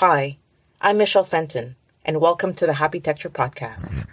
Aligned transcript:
Hi, 0.00 0.38
I'm 0.80 0.96
Michelle 0.96 1.24
Fenton, 1.24 1.76
and 2.06 2.22
welcome 2.22 2.54
to 2.54 2.64
the 2.64 2.72
Happitecture 2.72 3.28
Podcast. 3.28 4.06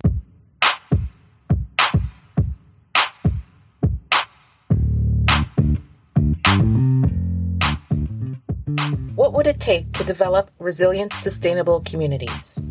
What 9.15 9.31
would 9.31 9.47
it 9.47 9.61
take 9.61 9.93
to 9.93 10.03
develop 10.03 10.51
resilient, 10.59 11.13
sustainable 11.13 11.79
communities? 11.79 12.61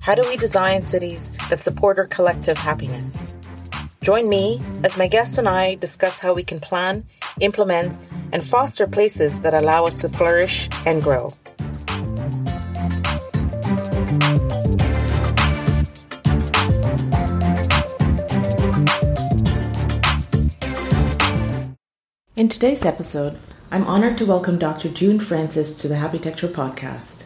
How 0.00 0.16
do 0.16 0.28
we 0.28 0.36
design 0.36 0.82
cities 0.82 1.30
that 1.50 1.62
support 1.62 2.00
our 2.00 2.08
collective 2.08 2.58
happiness? 2.58 3.32
Join 4.02 4.28
me 4.28 4.60
as 4.82 4.96
my 4.96 5.06
guests 5.06 5.38
and 5.38 5.48
I 5.48 5.76
discuss 5.76 6.18
how 6.18 6.34
we 6.34 6.42
can 6.42 6.58
plan, 6.58 7.06
implement, 7.38 7.96
and 8.32 8.44
foster 8.44 8.88
places 8.88 9.42
that 9.42 9.54
allow 9.54 9.86
us 9.86 10.00
to 10.00 10.08
flourish 10.08 10.68
and 10.84 11.00
grow. 11.00 11.30
In 22.46 22.50
today's 22.50 22.84
episode, 22.84 23.40
I'm 23.72 23.82
honored 23.88 24.16
to 24.18 24.24
welcome 24.24 24.56
Dr. 24.56 24.88
June 24.88 25.18
Francis 25.18 25.74
to 25.78 25.88
the 25.88 25.96
Happitecture 25.96 26.46
podcast. 26.46 27.24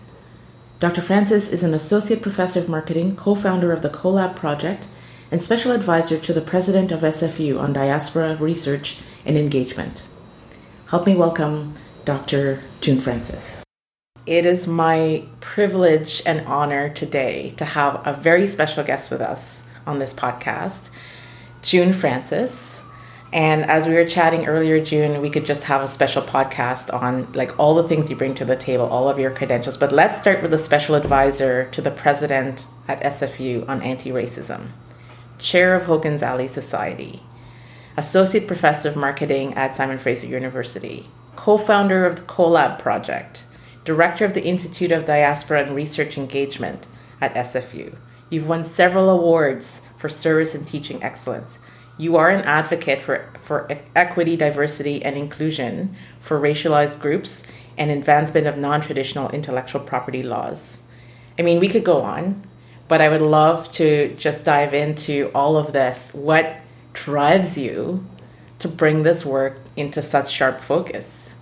Dr. 0.79 1.03
Francis 1.03 1.51
is 1.51 1.63
an 1.63 1.75
associate 1.75 2.23
professor 2.23 2.61
of 2.61 2.71
marketing, 2.71 3.17
co 3.17 3.35
founder 3.35 3.71
of 3.71 3.83
the 3.83 3.91
CoLab 3.91 4.35
project, 4.35 4.89
and 5.31 5.43
special 5.43 5.73
advisor 5.73 6.19
to 6.19 6.33
the 6.33 6.41
president 6.41 6.91
of 6.91 7.03
SFU 7.03 7.61
on 7.61 7.75
diaspora 7.75 8.35
research 8.37 8.97
and 9.27 9.37
engagement. 9.37 10.07
Help 10.87 11.05
me 11.05 11.15
welcome 11.15 11.75
Dr. 12.07 12.63
June 12.81 13.03
Francis. 13.03 13.63
It 14.25 14.47
is 14.47 14.67
my 14.67 15.25
privilege 15.41 16.23
and 16.25 16.47
honor 16.47 16.89
today 16.89 17.51
to 17.59 17.67
have 17.67 18.01
a 18.07 18.15
very 18.15 18.47
special 18.47 18.85
guest 18.85 19.11
with 19.11 19.21
us 19.21 19.65
on 19.87 19.99
this 19.99 20.15
podcast, 20.15 20.89
June 21.61 21.93
Francis. 21.93 22.80
And 23.33 23.65
as 23.67 23.87
we 23.87 23.95
were 23.95 24.07
chatting 24.07 24.47
earlier, 24.47 24.85
June, 24.85 25.21
we 25.21 25.31
could 25.31 25.45
just 25.45 25.65
have 25.65 25.83
a 25.83 25.89
special 25.89 26.21
podcast 26.21 26.93
on 26.93 27.31
like 27.33 27.57
all 27.61 27.77
the 27.77 27.87
things 27.87 28.11
you 28.11 28.17
bring 28.17 28.35
to 28.35 28.45
the 28.45 28.57
table, 28.57 28.87
all 28.87 29.09
of 29.09 29.21
your 29.21 29.31
credentials. 29.31 29.77
But 29.77 29.93
let's 29.93 30.21
start 30.21 30.43
with 30.43 30.51
the 30.51 30.59
special 30.59 30.97
advisor 30.97 31.71
to 31.71 31.81
the 31.81 31.93
president 31.93 32.67
at 32.89 33.01
SFU 33.03 33.69
on 33.69 33.83
anti-racism, 33.83 34.71
chair 35.39 35.77
of 35.77 35.85
Hogan's 35.85 36.25
Alley 36.25 36.49
Society, 36.49 37.23
associate 37.97 38.49
professor 38.49 38.89
of 38.89 38.97
marketing 38.97 39.55
at 39.55 39.77
Simon 39.77 40.01
Fraser 40.01 40.27
University, 40.27 41.09
co-founder 41.37 42.05
of 42.05 42.17
the 42.17 42.23
CoLab 42.23 42.81
project, 42.81 43.45
director 43.85 44.25
of 44.25 44.35
the 44.35 44.45
Institute 44.45 44.91
of 44.91 45.05
Diaspora 45.05 45.63
and 45.63 45.77
Research 45.77 46.19
Engagement 46.19 46.89
at 47.21 47.35
SFU. 47.37 47.95
You've 48.29 48.49
won 48.49 48.65
several 48.65 49.09
awards 49.09 49.83
for 49.97 50.09
service 50.09 50.53
and 50.53 50.67
teaching 50.67 51.01
excellence 51.01 51.61
you 52.01 52.17
are 52.17 52.31
an 52.31 52.43
advocate 52.45 53.03
for, 53.03 53.31
for 53.39 53.69
equity, 53.95 54.35
diversity, 54.35 55.05
and 55.05 55.17
inclusion 55.17 55.95
for 56.19 56.41
racialized 56.41 56.99
groups 56.99 57.43
and 57.77 57.91
advancement 57.91 58.47
of 58.47 58.57
non 58.57 58.81
traditional 58.81 59.29
intellectual 59.31 59.83
property 59.83 60.23
laws. 60.23 60.79
I 61.39 61.43
mean, 61.43 61.61
we 61.61 61.69
could 61.69 61.85
go 61.85 62.01
on, 62.01 62.47
but 62.89 63.03
I 63.03 63.11
would 63.11 63.23
love 63.23 63.71
to 63.73 64.15
just 64.17 64.45
dive 64.45 64.73
into 64.73 65.31
all 65.35 65.59
of 65.59 65.75
this. 65.75 66.11
What 66.15 66.57
drives 66.95 67.59
you 67.59 68.07
to 68.61 68.69
bring 68.69 69.03
this 69.03 69.25
work 69.27 69.59
into 69.77 70.01
such 70.01 70.31
sharp 70.31 70.61
focus? 70.61 71.37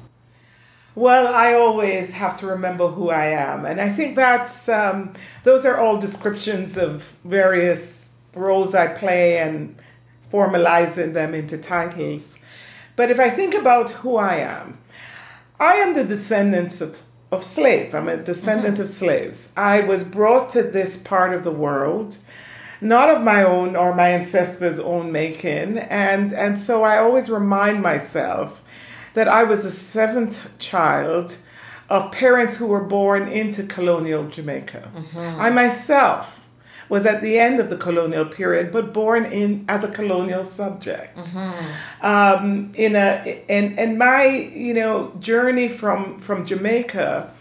Well, 0.97 1.33
I 1.33 1.53
always 1.53 2.13
have 2.15 2.41
to 2.41 2.49
remember 2.49 2.89
who 2.89 3.11
I 3.11 3.27
am. 3.27 3.65
And 3.65 3.81
I 3.81 3.93
think 3.93 4.17
that's, 4.17 4.69
um, 4.69 5.15
those 5.45 5.65
are 5.65 5.79
all 5.79 6.01
descriptions 6.01 6.77
of 6.77 7.15
various 7.25 8.11
roles 8.35 8.75
I 8.75 8.89
play 8.89 9.39
and 9.39 9.77
formalizing 10.33 11.15
them 11.15 11.35
into 11.35 11.59
titles. 11.59 12.39
But 12.97 13.11
if 13.11 13.21
I 13.21 13.31
think 13.31 13.55
about 13.55 13.91
who 13.91 14.17
I 14.17 14.37
am, 14.37 14.79
I 15.61 15.75
am 15.75 15.95
the 15.95 16.05
descendants 16.05 16.81
of, 16.81 17.01
of 17.31 17.45
slave. 17.45 17.95
I'm 17.95 18.09
a 18.09 18.17
descendant 18.17 18.75
mm-hmm. 18.75 18.85
of 18.85 18.91
slaves. 18.91 19.53
I 19.57 19.81
was 19.81 20.05
brought 20.05 20.51
to 20.51 20.63
this 20.63 20.97
part 20.97 21.35
of 21.35 21.45
the 21.45 21.53
world, 21.53 22.17
not 22.81 23.09
of 23.09 23.23
my 23.23 23.43
own 23.43 23.77
or 23.77 23.95
my 23.95 24.11
ancestors' 24.11 24.79
own 24.79 25.11
making. 25.13 25.79
And, 25.79 26.33
and 26.33 26.59
so 26.59 26.85
I 26.85 26.99
always 26.99 27.29
remind 27.29 27.83
myself 27.83 28.63
that 29.15 29.29
I 29.29 29.45
was 29.45 29.63
the 29.63 29.73
seventh 29.73 30.59
child 30.59 31.37
of 31.89 32.13
parents 32.13 32.59
who 32.59 32.67
were 32.67 32.85
born 32.85 33.29
into 33.29 33.63
colonial 33.63 34.29
Jamaica. 34.29 34.93
Mm-hmm. 34.95 35.41
I 35.41 35.51
myself 35.51 36.39
was 36.89 37.05
at 37.07 37.21
the 37.23 37.39
end 37.39 37.61
of 37.61 37.71
the 37.71 37.77
colonial 37.77 38.25
period, 38.25 38.73
but 38.73 38.93
born 38.93 39.25
in 39.27 39.65
as 39.69 39.85
a 39.85 39.89
colonial 39.89 40.45
subject. 40.45 41.17
Mm-hmm. 41.17 42.07
Um, 42.07 42.73
in 42.75 42.97
a 42.97 43.43
and 43.49 43.79
and 43.79 43.99
my 43.99 44.27
you 44.27 44.75
know 44.75 45.13
journey 45.21 45.69
from 45.69 46.21
from 46.21 46.47
Jamaica 46.47 47.33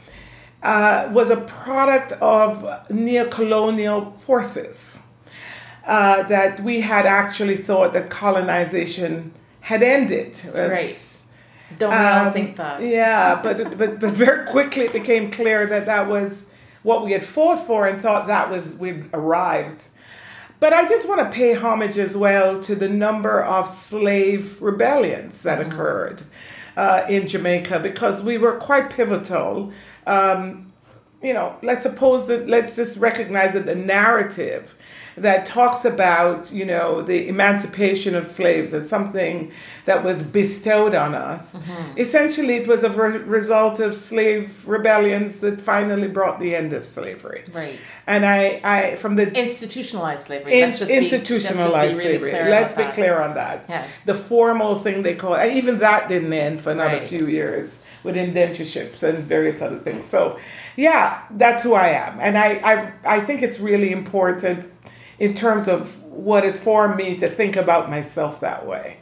uh, 0.64 1.10
was 1.12 1.30
a 1.30 1.38
product 1.38 2.12
of 2.14 2.90
neo-colonial 2.90 4.18
forces. 4.26 5.04
Uh, 5.86 6.24
that 6.24 6.62
we 6.62 6.82
had 6.82 7.06
actually 7.06 7.56
thought 7.56 7.94
that 7.94 8.10
colonization 8.10 9.32
had 9.62 9.82
ended. 9.82 10.38
Right. 10.54 10.94
Don't 11.78 11.92
we 11.92 11.96
all 11.96 12.28
um, 12.28 12.34
think 12.34 12.58
that? 12.58 12.82
Yeah, 12.82 13.42
but, 13.42 13.78
but 13.78 14.00
but 14.02 14.12
very 14.12 14.50
quickly 14.52 14.84
it 14.84 14.92
became 14.92 15.32
clear 15.32 15.66
that 15.68 15.86
that 15.86 16.10
was 16.10 16.50
what 16.84 17.04
we 17.04 17.12
had 17.12 17.26
fought 17.26 17.66
for 17.66 17.88
and 17.88 18.02
thought 18.02 18.28
that 18.28 18.50
was 18.50 18.76
we'd 18.76 19.10
arrived. 19.14 19.84
But 20.60 20.74
I 20.74 20.88
just 20.88 21.08
want 21.08 21.22
to 21.22 21.36
pay 21.36 21.54
homage 21.54 21.98
as 21.98 22.18
well 22.18 22.62
to 22.64 22.76
the 22.76 22.90
number 22.90 23.44
of 23.44 23.70
slave 23.70 24.62
rebellions 24.62 25.44
that 25.44 25.60
mm-hmm. 25.60 25.72
occurred 25.72 26.24
uh, 26.76 27.06
in 27.08 27.28
Jamaica 27.28 27.80
because 27.80 28.24
we 28.24 28.38
were 28.38 28.58
quite 28.58 28.90
pivotal. 28.90 29.72
Um, 30.06 30.74
you 31.22 31.34
know, 31.34 31.56
let's 31.64 31.84
suppose 31.84 32.28
that 32.28 32.48
let's 32.48 32.76
just 32.76 32.98
recognize 32.98 33.54
that 33.54 33.66
the 33.66 33.76
narrative 33.76 34.76
that 35.18 35.48
talks 35.48 35.84
about, 35.84 36.52
you 36.52 36.64
know, 36.64 37.02
the 37.02 37.28
emancipation 37.28 38.14
of 38.14 38.28
slaves 38.28 38.72
as 38.72 38.88
something 38.88 39.52
that 39.86 40.04
was 40.04 40.22
bestowed 40.22 40.94
on 40.94 41.16
us. 41.16 41.58
Mm-hmm. 41.58 41.98
Essentially, 41.98 42.58
it 42.58 42.68
was 42.68 42.84
a 42.84 42.92
re- 42.92 43.18
result 43.18 43.80
of 43.80 43.98
slave 43.98 44.68
rebellions 44.68 45.40
that 45.40 45.60
finally 45.60 46.08
brought 46.08 46.40
the 46.40 46.56
end 46.56 46.72
of 46.72 46.86
slavery. 46.86 47.44
Right. 47.52 47.80
And 48.06 48.28
I, 48.28 48.62
I 48.64 48.96
from 48.98 49.16
the 49.16 49.32
institutionalized 49.34 50.28
slavery. 50.28 50.62
In, 50.62 50.70
institutionalized 50.70 51.74
be, 51.74 51.74
let's 51.74 51.98
be 51.98 52.04
slavery. 52.04 52.32
Let's 52.32 52.74
be 52.76 52.84
that. 52.84 52.94
clear 52.94 53.20
on 53.20 53.34
that. 53.34 53.66
Yeah. 53.68 53.88
The 54.06 54.16
formal 54.16 54.80
thing 54.80 55.02
they 55.02 55.16
call 55.16 55.34
it, 55.34 55.52
even 55.54 55.80
that 55.80 56.10
didn't 56.10 56.32
end 56.32 56.62
for 56.62 56.72
another 56.72 56.98
right. 56.98 57.10
few 57.10 57.26
years 57.26 57.84
with 58.04 58.16
indentureships 58.16 59.02
and 59.02 59.26
various 59.26 59.62
other 59.64 59.80
things. 59.80 60.06
So, 60.06 60.40
yeah, 60.78 61.24
that's 61.32 61.64
who 61.64 61.74
I 61.74 61.90
am, 61.90 62.20
and 62.22 62.38
I, 62.38 62.94
I, 63.04 63.18
I 63.18 63.20
think 63.20 63.42
it's 63.42 63.60
really 63.60 63.92
important 63.92 64.72
in 65.20 65.34
terms 65.34 65.68
of 65.68 66.02
what 66.04 66.44
has 66.44 66.60
formed 66.60 66.96
me 66.96 67.18
to 67.18 67.30
think 67.30 67.56
about 67.56 67.90
myself 67.90 68.40
that 68.40 68.66
way. 68.66 68.98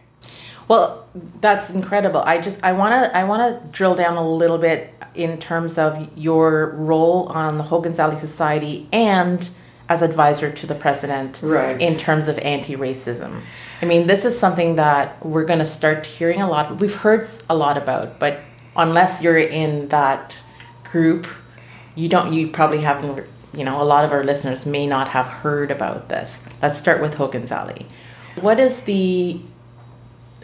Well, 0.68 1.08
that's 1.42 1.70
incredible. 1.70 2.22
I 2.22 2.40
just 2.42 2.64
I 2.64 2.74
want 2.74 2.94
to 2.94 3.16
I 3.16 3.24
want 3.26 3.64
to 3.64 3.68
drill 3.70 3.94
down 3.94 4.18
a 4.18 4.28
little 4.28 4.58
bit 4.58 4.94
in 5.14 5.38
terms 5.38 5.78
of 5.78 6.10
your 6.18 6.72
role 6.72 7.28
on 7.28 7.58
the 7.58 7.64
Hogan's 7.64 8.00
Alley 8.00 8.18
Society 8.18 8.90
and 8.92 9.48
as 9.88 10.02
advisor 10.02 10.52
to 10.52 10.66
the 10.66 10.74
president 10.74 11.40
right. 11.44 11.80
in 11.80 11.96
terms 11.96 12.28
of 12.28 12.40
anti-racism. 12.40 13.42
I 13.82 13.86
mean, 13.86 14.08
this 14.08 14.26
is 14.26 14.38
something 14.38 14.78
that 14.78 15.24
we're 15.24 15.46
going 15.46 15.60
to 15.60 15.66
start 15.66 16.08
hearing 16.08 16.42
a 16.42 16.50
lot. 16.50 16.80
We've 16.80 16.96
heard 16.96 17.28
a 17.50 17.56
lot 17.56 17.78
about, 17.78 18.20
but 18.20 18.40
unless 18.76 19.22
you're 19.22 19.38
in 19.38 19.90
that 19.90 20.36
group, 20.84 21.28
you 21.96 22.10
don't 22.10 22.34
you 22.34 22.48
probably 22.50 22.82
haven't 22.82 23.28
you 23.56 23.64
know, 23.64 23.82
a 23.82 23.84
lot 23.84 24.04
of 24.04 24.12
our 24.12 24.24
listeners 24.24 24.66
may 24.66 24.86
not 24.86 25.10
have 25.10 25.26
heard 25.26 25.72
about 25.72 26.10
this. 26.10 26.44
Let's 26.62 26.78
start 26.78 27.02
with 27.02 27.14
Hogan's 27.16 27.52
Alley. 27.52 27.86
What 28.42 28.60
is 28.60 28.84
the 28.84 29.40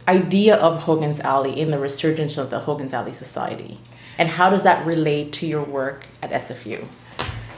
idea 0.07 0.55
of 0.55 0.83
Hogan's 0.83 1.19
Alley 1.19 1.59
in 1.59 1.71
the 1.71 1.79
resurgence 1.79 2.37
of 2.37 2.49
the 2.49 2.59
Hogan's 2.59 2.93
Alley 2.93 3.13
Society? 3.13 3.79
And 4.17 4.29
how 4.29 4.49
does 4.49 4.63
that 4.63 4.85
relate 4.85 5.33
to 5.33 5.47
your 5.47 5.63
work 5.63 6.05
at 6.21 6.31
SFU, 6.31 6.85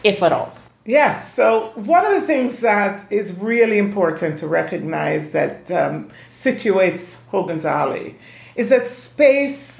if 0.03 0.23
at 0.23 0.31
all? 0.31 0.55
Yes. 0.85 1.33
So, 1.33 1.71
one 1.75 2.05
of 2.05 2.19
the 2.19 2.27
things 2.27 2.59
that 2.59 3.09
is 3.11 3.39
really 3.39 3.77
important 3.77 4.39
to 4.39 4.47
recognize 4.47 5.31
that 5.31 5.71
um, 5.71 6.09
situates 6.29 7.27
Hogan's 7.29 7.63
Alley 7.63 8.17
is 8.55 8.69
that 8.69 8.87
space 8.87 9.72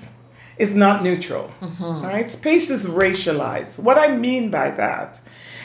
is 0.58 0.76
not 0.76 1.04
neutral. 1.04 1.52
Mm-hmm. 1.62 2.06
Right? 2.06 2.32
Space 2.32 2.70
is 2.70 2.86
racialized. 2.86 3.84
What 3.84 3.98
I 3.98 4.16
mean 4.16 4.50
by 4.52 4.72
that 4.72 5.22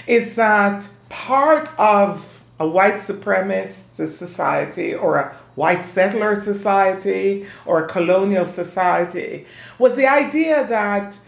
is 0.06 0.34
that 0.36 0.88
part 1.08 1.68
of 1.78 2.42
a 2.60 2.66
white 2.66 2.96
supremacist 2.96 4.10
society 4.10 4.94
or 4.94 5.16
a 5.16 5.36
white 5.54 5.84
settler 5.84 6.40
society 6.40 7.46
or 7.66 7.84
a 7.84 7.88
colonial 7.88 8.46
society 8.46 9.46
was 9.78 9.96
the 9.96 10.06
idea 10.06 10.66
that 10.68 11.18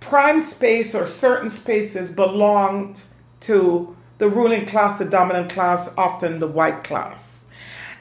prime 0.00 0.40
space 0.40 0.94
or 0.94 1.06
certain 1.06 1.50
spaces 1.50 2.10
belonged 2.10 3.02
to 3.40 3.96
the 4.18 4.28
ruling 4.28 4.66
class, 4.66 4.98
the 4.98 5.04
dominant 5.04 5.50
class, 5.50 5.92
often 5.96 6.38
the 6.38 6.46
white 6.46 6.84
class. 6.84 7.48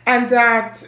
And 0.06 0.30
that 0.32 0.88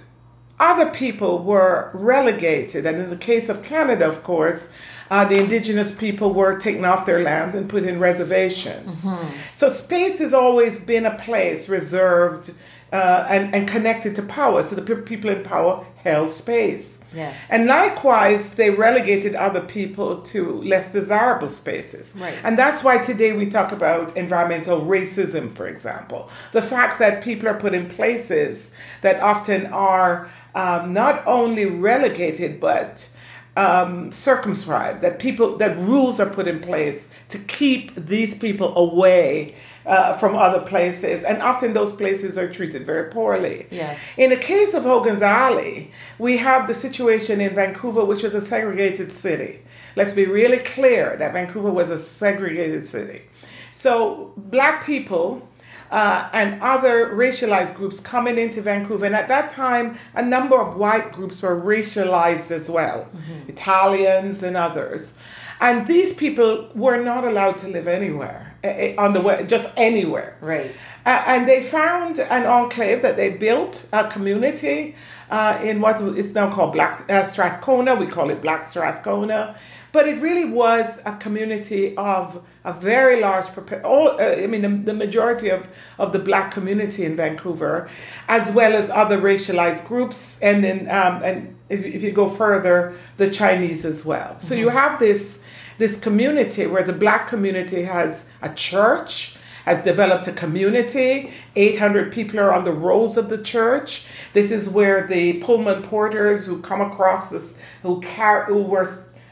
other 0.62 0.92
people 0.92 1.44
were 1.44 1.90
relegated. 1.94 2.86
And 2.86 3.02
in 3.02 3.10
the 3.10 3.18
case 3.18 3.50
of 3.50 3.64
Canada, 3.64 4.08
of 4.08 4.24
course, 4.24 4.72
uh, 5.10 5.26
the 5.26 5.38
indigenous 5.38 5.94
people 5.94 6.34
were 6.34 6.58
taken 6.58 6.86
off 6.86 7.06
their 7.06 7.22
land 7.22 7.54
and 7.54 7.70
put 7.70 7.84
in 7.84 8.00
reservations. 8.00 9.04
Mm-hmm. 9.04 9.38
So 9.52 9.74
space 9.74 10.20
has 10.20 10.34
always 10.34 10.86
been 10.86 11.06
a 11.06 11.18
place 11.18 11.68
reserved 11.68 12.54
uh, 12.94 13.26
and, 13.28 13.54
and 13.54 13.68
connected 13.68 14.16
to 14.18 14.22
power. 14.22 14.64
So 14.64 14.76
the 14.76 14.96
people 14.96 15.30
in 15.30 15.44
power 15.44 15.86
held 16.04 16.32
space. 16.32 17.04
Yes. 17.14 17.36
And 17.50 17.68
likewise, 17.68 18.56
they 18.56 18.70
relegated 18.70 19.36
other 19.36 19.62
people 19.62 20.22
to 20.24 20.62
less 20.62 20.94
desirable 20.94 21.50
spaces. 21.50 22.16
Right. 22.18 22.38
And 22.44 22.58
that's 22.58 22.84
why 22.84 23.00
today 23.00 23.34
we 23.34 23.50
talk 23.50 23.72
about 23.72 24.16
environmental 24.16 24.82
racism, 24.82 25.56
for 25.56 25.68
example. 25.68 26.30
The 26.54 26.62
fact 26.62 27.00
that 27.00 27.24
people 27.24 27.48
are 27.48 27.60
put 27.60 27.74
in 27.74 27.90
places 27.90 28.72
that 29.02 29.22
often 29.22 29.68
are 29.68 30.30
um, 30.56 30.94
not 30.94 31.26
only 31.28 31.66
relegated, 31.66 32.60
but 32.60 33.10
um, 33.58 34.12
circumscribed, 34.12 35.02
that 35.02 35.20
people, 35.20 35.58
that 35.58 35.78
rules 35.78 36.20
are 36.20 36.30
put 36.30 36.48
in 36.48 36.62
place 36.62 37.14
to 37.30 37.38
keep 37.38 37.94
these 37.96 38.38
people 38.38 38.76
away 38.78 39.56
uh, 39.86 40.18
from 40.18 40.36
other 40.36 40.62
places, 40.62 41.24
and 41.24 41.42
often 41.42 41.74
those 41.74 41.94
places 41.96 42.38
are 42.38 42.52
treated 42.52 42.86
very 42.86 43.10
poorly. 43.12 43.68
Yes. 43.72 44.00
In 44.18 44.30
the 44.30 44.38
case 44.38 44.74
of 44.74 44.84
Hogan's 44.84 45.22
Alley, 45.22 45.92
we 46.20 46.38
have 46.38 46.68
the 46.68 46.74
situation 46.74 47.42
in 47.42 47.56
Vancouver, 47.56 48.06
which 48.06 48.24
was 48.24 48.34
a 48.34 48.42
segregated 48.42 49.12
city. 49.14 49.60
Let's 49.96 50.14
be 50.14 50.26
really 50.26 50.60
clear 50.60 51.16
that 51.18 51.34
Vancouver 51.34 51.72
was 51.72 51.90
a 51.90 52.00
segregated 52.00 52.88
city. 52.88 53.24
So, 53.72 54.34
black 54.38 54.86
people 54.86 55.48
uh, 55.90 56.30
and 56.32 56.62
other 56.62 57.08
racialized 57.08 57.76
groups 57.76 58.00
coming 58.00 58.38
into 58.38 58.62
Vancouver. 58.62 59.06
And 59.06 59.16
at 59.16 59.28
that 59.28 59.52
time, 59.52 59.98
a 60.14 60.24
number 60.24 60.60
of 60.60 60.78
white 60.78 61.12
groups 61.12 61.42
were 61.42 61.60
racialized 61.60 62.52
as 62.52 62.70
well 62.70 63.10
mm-hmm. 63.14 63.50
Italians 63.50 64.44
and 64.44 64.56
others. 64.56 65.20
And 65.60 65.86
these 65.86 66.14
people 66.14 66.70
were 66.74 67.04
not 67.04 67.26
allowed 67.26 67.58
to 67.60 67.68
live 67.68 67.88
anywhere 67.88 68.51
on 68.64 69.14
the 69.14 69.22
way, 69.22 69.46
just 69.48 69.74
anywhere. 69.78 70.38
Right. 70.42 70.76
Uh, 71.06 71.24
and 71.26 71.48
they 71.48 71.64
found 71.64 72.20
an 72.20 72.46
enclave 72.46 73.02
that 73.02 73.18
they 73.18 73.30
built, 73.30 73.88
a 73.92 74.08
community 74.08 74.96
uh, 75.30 75.60
in 75.64 75.82
what 75.82 76.02
is 76.18 76.34
now 76.34 76.54
called 76.54 76.74
Black 76.74 77.10
uh, 77.10 77.24
Strathcona. 77.24 77.96
We 77.96 78.08
call 78.08 78.30
it 78.30 78.42
Black 78.42 78.68
Strathcona. 78.68 79.58
But 79.94 80.08
it 80.08 80.22
really 80.22 80.46
was 80.46 81.02
a 81.06 81.18
community 81.18 81.98
of 81.98 82.42
a 82.64 82.72
very 82.72 83.20
large, 83.20 83.48
all, 83.84 84.12
uh, 84.12 84.24
I 84.24 84.48
mean, 84.48 84.62
the, 84.62 84.70
the, 84.70 84.94
majority 84.94 85.50
of, 85.50 85.68
of 86.00 86.14
the 86.14 86.20
black 86.20 86.54
community 86.54 87.04
in 87.04 87.18
Vancouver, 87.18 87.90
as 88.30 88.54
well 88.54 88.74
as 88.74 88.90
other 88.90 89.20
racialized 89.20 89.86
groups, 89.88 90.40
and 90.42 90.64
then, 90.64 90.90
um, 90.90 91.22
and 91.24 91.58
if, 91.68 91.84
if, 91.84 92.02
you 92.04 92.12
go 92.14 92.30
further, 92.30 92.96
the 93.18 93.30
Chinese 93.30 93.84
as 93.84 94.06
well. 94.06 94.40
So 94.40 94.54
mm-hmm. 94.54 94.64
you 94.64 94.70
have 94.70 94.98
this 95.00 95.41
this 95.82 96.00
community 96.00 96.68
where 96.68 96.84
the 96.84 96.94
black 96.94 97.28
community 97.28 97.82
has 97.82 98.30
a 98.44 98.54
church, 98.54 99.36
has 99.66 99.84
developed 99.84 100.28
a 100.28 100.32
community. 100.32 101.34
800 101.56 102.14
people 102.14 102.40
are 102.40 102.54
on 102.54 102.66
the 102.66 102.72
rolls 102.72 103.18
of 103.18 103.30
the 103.30 103.40
church. 103.40 104.06
This 104.34 104.52
is 104.52 104.70
where 104.70 105.08
the 105.08 105.34
Pullman 105.42 105.82
porters 105.82 106.46
who 106.46 106.62
come 106.62 106.82
across 106.82 107.32
this, 107.32 107.58
who, 107.82 108.00
car- 108.00 108.46
who 108.46 108.62
were 108.62 108.88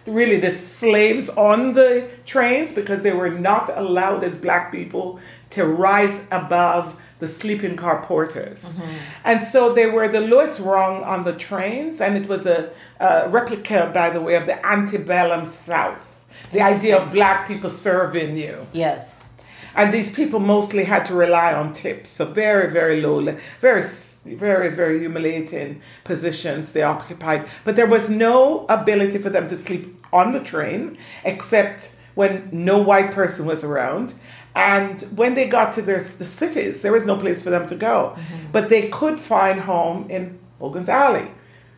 really 0.08 0.40
the 0.40 0.56
slaves 0.58 1.30
on 1.30 1.74
the 1.74 2.10
trains 2.26 2.74
because 2.74 3.04
they 3.04 3.14
were 3.14 3.30
not 3.30 3.70
allowed 3.78 4.24
as 4.24 4.36
black 4.36 4.72
people 4.72 5.20
to 5.52 5.66
rise 5.66 6.26
above 6.32 7.00
the 7.20 7.28
sleeping 7.28 7.76
car 7.76 8.04
porters. 8.08 8.74
Mm-hmm. 8.74 8.98
And 9.24 9.48
so 9.48 9.74
they 9.74 9.86
were 9.86 10.08
the 10.08 10.22
lowest 10.22 10.62
rung 10.62 11.04
on 11.04 11.26
the 11.26 11.34
trains, 11.34 12.02
and 12.02 12.18
it 12.18 12.28
was 12.28 12.48
a, 12.48 12.72
a 13.00 13.30
replica, 13.30 13.92
by 13.94 14.10
the 14.10 14.22
way, 14.22 14.34
of 14.34 14.48
the 14.48 14.66
antebellum 14.66 15.46
South. 15.46 16.09
The 16.52 16.62
idea 16.62 16.98
of 16.98 17.12
black 17.12 17.48
people 17.48 17.70
serving 17.70 18.38
you. 18.38 18.68
Yes. 18.74 19.20
And 19.76 19.94
these 19.94 20.12
people 20.12 20.40
mostly 20.40 20.84
had 20.84 21.06
to 21.06 21.14
rely 21.14 21.54
on 21.54 21.74
tips, 21.74 22.12
so 22.12 22.26
very, 22.26 22.72
very 22.72 23.02
low, 23.02 23.38
very 23.62 23.84
very, 24.26 24.70
very 24.76 25.00
humiliating 25.00 25.82
positions 26.04 26.74
they 26.74 26.84
occupied. 26.84 27.48
But 27.64 27.76
there 27.76 27.88
was 27.88 28.10
no 28.10 28.66
ability 28.68 29.18
for 29.20 29.30
them 29.30 29.48
to 29.50 29.58
sleep 29.58 30.06
on 30.12 30.34
the 30.34 30.40
train 30.40 30.98
except 31.24 31.96
when 32.16 32.50
no 32.52 32.80
white 32.80 33.12
person 33.12 33.46
was 33.46 33.64
around. 33.64 34.14
And 34.56 35.02
when 35.16 35.36
they 35.36 35.48
got 35.48 35.74
to 35.74 35.82
their 35.82 36.02
the 36.02 36.26
cities, 36.26 36.82
there 36.82 36.92
was 36.92 37.06
no 37.06 37.18
place 37.18 37.42
for 37.42 37.50
them 37.50 37.68
to 37.68 37.76
go. 37.76 38.16
Mm-hmm. 38.16 38.52
But 38.52 38.70
they 38.70 38.90
could 38.90 39.20
find 39.20 39.62
home 39.62 40.10
in 40.10 40.40
Hogan's 40.60 40.90
Alley. 40.90 41.32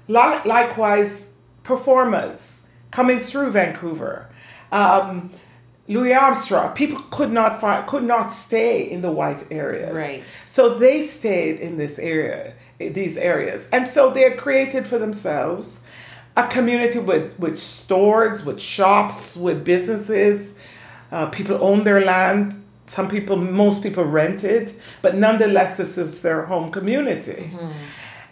Likewise, 0.08 1.36
performers 1.64 2.68
coming 2.90 3.20
through 3.20 3.52
Vancouver. 3.52 4.30
Um, 4.72 5.32
Louis 5.88 6.14
Armstrong, 6.14 6.74
people 6.74 7.02
could 7.12 7.32
not 7.32 7.60
find, 7.60 7.86
could 7.88 8.04
not 8.04 8.32
stay 8.32 8.90
in 8.90 9.02
the 9.02 9.12
white 9.12 9.46
areas. 9.52 9.94
Right. 9.94 10.24
So 10.46 10.78
they 10.78 11.02
stayed 11.02 11.60
in 11.60 11.78
this 11.78 12.00
area, 12.00 12.54
these 12.80 13.18
areas, 13.18 13.68
and 13.74 13.88
so 13.88 14.12
they 14.12 14.22
had 14.22 14.38
created 14.38 14.88
for 14.88 14.98
themselves 14.98 15.86
a 16.38 16.48
community 16.48 17.00
with 17.00 17.38
with 17.38 17.60
stores, 17.60 18.46
with 18.46 18.60
shops, 18.60 19.36
with 19.36 19.64
businesses. 19.66 20.60
Uh, 21.12 21.26
people 21.26 21.58
owned 21.62 21.86
their 21.86 22.02
land. 22.02 22.56
Some 22.88 23.08
people, 23.10 23.38
most 23.38 23.84
people 23.84 24.04
rented, 24.04 24.72
but 25.02 25.16
nonetheless, 25.16 25.78
this 25.78 25.98
is 25.98 26.22
their 26.22 26.46
home 26.46 26.72
community. 26.72 27.52
Mm-hmm. 27.54 27.72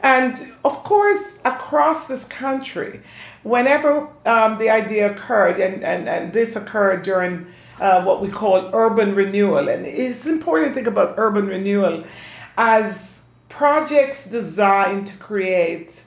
And 0.01 0.35
of 0.63 0.83
course, 0.83 1.39
across 1.43 2.07
this 2.07 2.25
country, 2.25 3.01
whenever 3.43 4.07
um, 4.25 4.57
the 4.57 4.69
idea 4.69 5.11
occurred, 5.11 5.59
and, 5.59 5.83
and, 5.83 6.07
and 6.07 6.33
this 6.33 6.55
occurred 6.55 7.01
during 7.01 7.47
uh, 7.79 8.03
what 8.03 8.21
we 8.21 8.29
call 8.29 8.69
urban 8.73 9.15
renewal, 9.15 9.67
and 9.69 9.85
it's 9.85 10.25
important 10.25 10.69
to 10.69 10.75
think 10.75 10.87
about 10.87 11.15
urban 11.17 11.47
renewal 11.47 12.03
as 12.57 13.25
projects 13.47 14.25
designed 14.29 15.07
to 15.07 15.17
create 15.17 16.03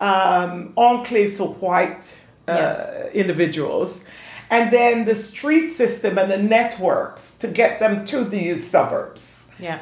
um, 0.00 0.72
enclaves 0.76 1.40
of 1.40 1.60
white 1.60 2.20
uh, 2.48 2.52
yes. 2.54 3.12
individuals, 3.14 4.06
and 4.50 4.72
then 4.72 5.04
the 5.04 5.14
street 5.14 5.68
system 5.68 6.18
and 6.18 6.30
the 6.30 6.38
networks 6.38 7.36
to 7.38 7.48
get 7.48 7.80
them 7.80 8.04
to 8.06 8.24
these 8.24 8.68
suburbs. 8.68 9.52
Yeah. 9.58 9.78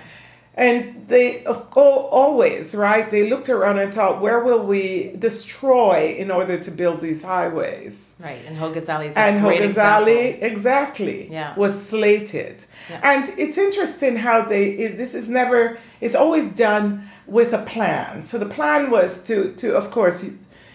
And 0.59 1.07
they 1.07 1.45
always, 1.47 2.75
right? 2.75 3.09
They 3.09 3.31
looked 3.31 3.49
around 3.49 3.79
and 3.79 3.95
thought, 3.95 4.21
where 4.21 4.43
will 4.43 4.67
we 4.67 5.15
destroy 5.17 6.17
in 6.19 6.33
order 6.33 6.59
to 6.59 6.71
build 6.73 7.01
these 7.01 7.23
highways? 7.23 8.17
Right, 8.21 8.45
and 8.45 8.57
Hogan's 8.57 8.89
Alley 8.89 9.13
and 9.15 9.39
Hogan's 9.39 9.79
exactly, 10.43 11.31
yeah. 11.31 11.55
was 11.57 11.81
slated. 11.81 12.65
Yeah. 12.91 13.01
And 13.05 13.29
it's 13.39 13.57
interesting 13.57 14.17
how 14.17 14.43
they. 14.43 14.89
This 14.89 15.15
is 15.15 15.31
never. 15.31 15.79
It's 16.01 16.17
always 16.17 16.51
done 16.51 17.09
with 17.29 17.53
a 17.53 17.63
plan. 17.63 18.23
So 18.23 18.37
the 18.37 18.47
plan 18.47 18.91
was 18.91 19.23
to, 19.25 19.55
to 19.55 19.77
of 19.77 19.93
course, 19.93 20.25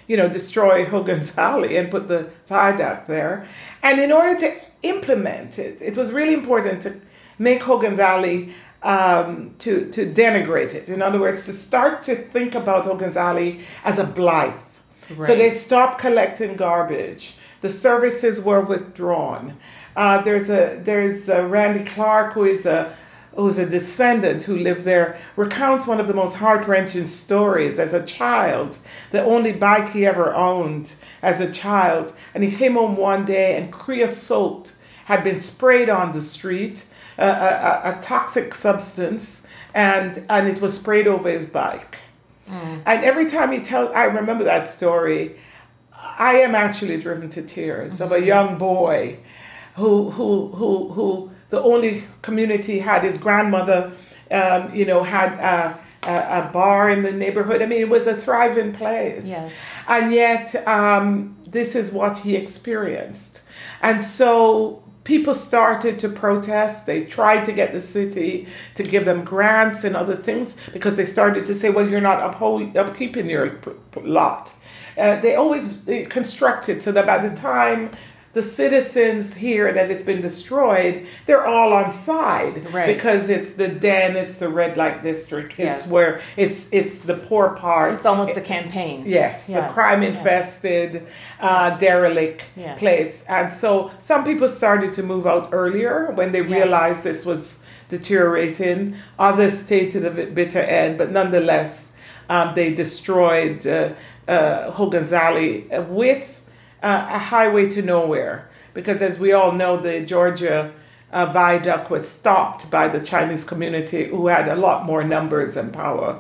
you 0.08 0.16
know, 0.16 0.30
destroy 0.30 0.86
Hogan's 0.86 1.36
and 1.75 1.92
put 1.92 2.08
the 2.08 2.30
viaduct 2.48 3.10
there. 3.10 3.46
And 3.82 4.00
in 4.00 4.13
order 4.13 4.40
to 4.40 4.62
implement 4.84 5.60
it, 5.60 5.82
it 5.82 5.98
was 5.98 6.13
really 6.13 6.34
important 6.34 6.84
to 6.84 7.02
make 7.38 7.63
Hogan's 7.63 8.00
Alley 8.00 8.54
um, 8.84 9.56
to, 9.60 9.90
to 9.92 10.06
denigrate 10.06 10.74
it. 10.75 10.90
In 10.90 11.02
other 11.02 11.20
words, 11.20 11.46
to 11.46 11.54
start 11.54 12.04
to 12.06 12.16
think 12.16 12.54
about 12.54 12.86
Hogan's 12.86 13.18
Alley 13.18 13.62
as 13.84 13.98
a 13.98 14.04
blight. 14.04 14.60
Right. 15.10 15.28
So 15.28 15.36
they 15.36 15.52
stopped 15.52 16.00
collecting 16.00 16.56
garbage. 16.56 17.36
The 17.62 17.70
services 17.70 18.42
were 18.42 18.62
withdrawn. 18.62 19.58
Uh, 19.96 20.22
there's 20.22 20.50
a 20.50 20.82
there's 20.84 21.30
a 21.30 21.46
Randy 21.48 21.84
Clark 21.86 22.34
who 22.34 22.46
is 22.46 22.66
a 22.66 22.96
who's 23.36 23.58
a 23.58 23.70
descendant 23.70 24.44
who 24.44 24.58
lived 24.58 24.84
there 24.84 25.18
recounts 25.36 25.88
one 25.88 26.00
of 26.00 26.08
the 26.08 26.13
most 26.13 26.36
heart 26.36 26.68
wrenching 26.68 27.08
stories 27.08 27.80
as 27.80 27.94
a 27.94 28.06
child, 28.06 28.78
the 29.12 29.24
only 29.24 29.52
bike 29.52 29.92
he 29.92 30.06
ever 30.06 30.34
owned 30.34 30.96
as 31.22 31.40
a 31.40 31.52
child. 31.52 32.13
And 32.34 32.44
he 32.44 32.56
came 32.56 32.74
home 32.74 32.96
one 32.96 33.25
day 33.25 33.56
and 33.58 33.72
creosote 33.72 34.74
had 35.05 35.24
been 35.24 35.39
sprayed 35.39 35.89
on 35.89 36.12
the 36.12 36.22
street 36.22 36.86
a, 37.17 37.27
a, 37.27 37.81
a, 37.98 38.01
toxic 38.01 38.55
substance, 38.55 39.45
and 39.74 40.25
and 40.29 40.48
it 40.48 40.62
was 40.62 40.77
sprayed 40.77 41.07
over 41.07 41.29
his 41.29 41.48
bike. 41.48 41.98
Mm. 42.48 42.83
And 42.86 43.03
every 43.03 43.29
time 43.29 43.51
he 43.51 43.60
tells, 43.60 43.91
I 43.91 44.05
remember 44.05 44.43
that 44.45 44.67
story. 44.67 45.38
I 45.95 46.36
am 46.39 46.53
actually 46.53 47.00
driven 47.00 47.29
to 47.31 47.41
tears 47.41 47.93
mm-hmm. 47.93 48.03
of 48.03 48.12
a 48.12 48.15
mm-hmm. 48.15 48.25
young 48.25 48.57
boy 48.57 49.19
who 49.75 50.12
who 50.12 50.50
who 50.50 50.89
who 50.89 51.31
the 51.50 51.62
only 51.62 52.03
community 52.22 52.79
had 52.79 53.03
his 53.03 53.17
grandmother, 53.17 53.93
um, 54.31 54.74
you 54.74 54.86
know, 54.86 55.03
had 55.03 55.33
a, 55.33 55.79
a, 56.03 56.48
a, 56.48 56.50
bar 56.51 56.89
in 56.89 57.03
the 57.03 57.12
neighborhood. 57.12 57.62
I 57.62 57.67
mean, 57.67 57.81
it 57.81 57.89
was 57.89 58.07
a 58.07 58.15
thriving 58.15 58.74
place. 58.74 59.25
Yes. 59.25 59.53
And 59.88 60.12
yet, 60.12 60.55
um, 60.67 61.38
this 61.48 61.75
is 61.75 61.91
what 61.91 62.17
he 62.17 62.36
experienced. 62.36 63.43
And 63.83 64.03
so 64.03 64.83
people 65.03 65.33
started 65.33 66.00
to 66.00 66.10
protest. 66.10 66.86
They 66.86 67.05
tried 67.05 67.45
to 67.45 67.51
get 67.51 67.74
the 67.74 67.81
city 67.81 68.48
to 68.75 68.83
give 68.83 69.05
them 69.05 69.24
grants 69.24 69.83
and 69.83 69.95
other 69.95 70.15
things 70.15 70.57
because 70.72 70.95
they 70.95 71.05
started 71.05 71.45
to 71.48 71.55
say, 71.55 71.69
well, 71.69 71.88
you're 71.88 72.01
not 72.01 72.24
uphold, 72.24 72.74
upkeeping 72.74 73.29
your 73.29 73.60
lot. 74.01 74.53
Uh, 74.98 75.19
they 75.22 75.36
always 75.36 75.79
constructed 76.10 76.83
so 76.83 76.91
that 76.91 77.05
by 77.05 77.27
the 77.27 77.36
time 77.36 77.89
the 78.34 78.42
citizens 78.42 79.36
here 79.36 79.72
that 79.74 79.92
it's 79.92 80.04
been 80.04 80.22
destroyed, 80.22 81.06
they're 81.28 81.46
all 81.46 81.72
on 81.72 81.92
side 81.92 82.74
Right. 82.74 82.88
because 82.88 83.30
it's 83.30 83.54
the 83.54 83.68
den, 83.68 84.16
it's 84.16 84.38
the 84.40 84.50
red 84.50 84.75
light 84.75 85.04
district, 85.04 85.52
it's 85.52 85.60
Yes. 85.84 85.88
where 85.88 86.20
it's 86.36 86.68
it's 86.72 87.00
the 87.00 87.13
poor 87.16 87.50
part. 87.50 87.94
It's 87.94 88.06
almost 88.08 88.32
a 88.32 88.40
It's- 88.42 88.48
campaign. 88.48 89.04
Yes, 89.06 89.46
the 89.48 89.54
Yes, 89.54 89.74
crime 89.74 90.02
yes. 90.02 90.16
infested, 90.18 91.04
uh, 91.40 91.78
derelict 91.78 92.42
Yeah. 92.56 92.74
place. 92.75 93.24
And 93.30 93.54
so 93.54 93.92
some 94.00 94.24
people 94.24 94.48
started 94.50 94.94
to 94.96 95.04
move 95.04 95.28
out 95.28 95.50
earlier 95.52 96.12
when 96.16 96.32
they 96.32 96.42
Yeah. 96.42 96.56
realized 96.56 97.04
this 97.04 97.25
was 97.25 97.63
deteriorating. 97.90 98.96
Others 99.20 99.60
stayed 99.60 99.92
to 99.92 100.00
the 100.00 100.10
bitter 100.10 100.60
end, 100.60 100.98
but 100.98 101.12
nonetheless, 101.12 101.98
um, 102.30 102.54
they 102.56 102.72
destroyed 102.74 103.66
uh, 103.68 103.90
uh, 104.28 104.72
Hogan's 104.72 105.12
Alley 105.13 105.66
with 105.90 106.33
uh, 106.84 107.08
a 107.12 107.18
highway 107.20 107.70
to 107.72 107.82
nowhere. 107.82 108.50
Because 108.74 109.02
as 109.02 109.18
we 109.20 109.32
all 109.32 109.52
know, 109.52 109.78
the 109.82 110.02
Georgia 110.02 110.74
uh, 111.12 111.28
viaduct 111.28 111.90
was 111.92 112.08
stopped 112.10 112.70
by 112.72 112.88
the 112.88 113.00
Chinese 113.00 113.46
community 113.46 114.06
who 114.06 114.28
had 114.28 114.48
a 114.48 114.56
lot 114.56 114.84
more 114.86 115.04
numbers 115.04 115.56
and 115.56 115.72
power. 115.72 116.20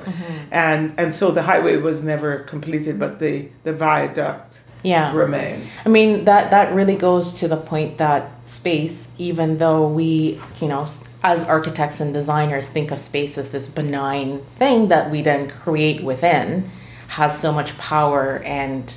And, 0.51 0.93
and 0.97 1.15
so 1.15 1.31
the 1.31 1.41
highway 1.43 1.77
was 1.77 2.03
never 2.03 2.39
completed, 2.43 2.99
but 2.99 3.19
the, 3.19 3.49
the 3.63 3.73
viaduct 3.73 4.59
Yeah. 4.83 5.11
remained. 5.15 5.71
I 5.85 5.89
mean 5.89 6.25
that 6.25 6.51
that 6.51 6.73
really 6.75 6.95
goes 6.95 7.33
to 7.39 7.47
the 7.47 7.57
point 7.57 7.97
that 7.97 8.29
space, 8.45 9.07
even 9.17 9.57
though 9.57 9.87
we, 9.87 10.39
you 10.61 10.67
know, 10.67 10.85
as 11.23 11.43
architects 11.45 11.99
and 11.99 12.13
designers 12.13 12.69
think 12.69 12.91
of 12.91 12.99
space 12.99 13.37
as 13.37 13.49
this 13.49 13.67
benign 13.67 14.41
thing 14.59 14.89
that 14.89 15.09
we 15.09 15.21
then 15.23 15.49
create 15.49 16.03
within, 16.03 16.69
has 17.07 17.39
so 17.39 17.51
much 17.51 17.75
power 17.79 18.41
and 18.45 18.93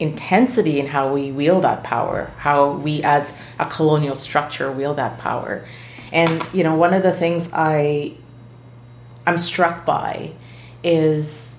intensity 0.00 0.80
in 0.80 0.86
how 0.86 1.12
we 1.12 1.30
wield 1.30 1.62
that 1.62 1.84
power, 1.84 2.30
how 2.38 2.72
we 2.72 3.02
as 3.02 3.34
a 3.58 3.66
colonial 3.66 4.16
structure 4.16 4.72
wield 4.72 4.96
that 4.96 5.18
power. 5.18 5.64
And 6.12 6.44
you 6.52 6.64
know, 6.64 6.74
one 6.74 6.94
of 6.94 7.02
the 7.02 7.12
things 7.12 7.50
I 7.52 8.14
I'm 9.26 9.38
struck 9.38 9.84
by 9.84 10.32
is 10.82 11.54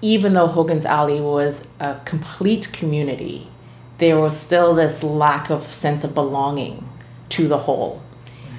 even 0.00 0.32
though 0.34 0.46
Hogan's 0.46 0.84
Alley 0.84 1.20
was 1.20 1.66
a 1.80 2.00
complete 2.04 2.72
community, 2.72 3.48
there 3.98 4.18
was 4.18 4.38
still 4.38 4.74
this 4.74 5.02
lack 5.02 5.50
of 5.50 5.62
sense 5.62 6.04
of 6.04 6.14
belonging 6.14 6.88
to 7.30 7.48
the 7.48 7.58
whole. 7.58 8.02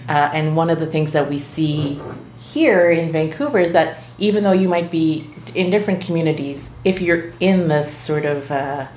Uh, 0.07 0.29
and 0.34 0.55
one 0.55 0.69
of 0.69 0.79
the 0.79 0.86
things 0.86 1.13
that 1.13 1.29
we 1.29 1.39
see 1.39 2.01
here 2.38 2.89
in 2.89 3.12
Vancouver 3.12 3.60
is 3.60 3.72
that 3.72 4.00
even 4.17 4.43
though 4.43 4.51
you 4.51 4.67
might 4.67 4.91
be 4.91 5.29
in 5.53 5.69
different 5.69 6.01
communities, 6.01 6.75
if 6.84 7.01
you're 7.01 7.34
in 7.39 7.67
this 7.67 7.91
sort 7.91 8.25
of 8.25 8.50
uh, 8.51 8.88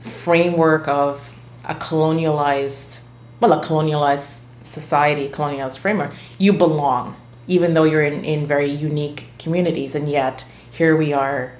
framework 0.00 0.88
of 0.88 1.36
a 1.64 1.74
colonialized, 1.74 3.00
well, 3.40 3.52
a 3.52 3.62
colonialized 3.62 4.46
society, 4.62 5.28
colonialized 5.28 5.78
framework, 5.78 6.12
you 6.38 6.52
belong, 6.52 7.16
even 7.46 7.74
though 7.74 7.84
you're 7.84 8.02
in, 8.02 8.24
in 8.24 8.46
very 8.46 8.70
unique 8.70 9.26
communities. 9.38 9.94
And 9.94 10.08
yet, 10.08 10.44
here 10.70 10.96
we 10.96 11.12
are, 11.12 11.56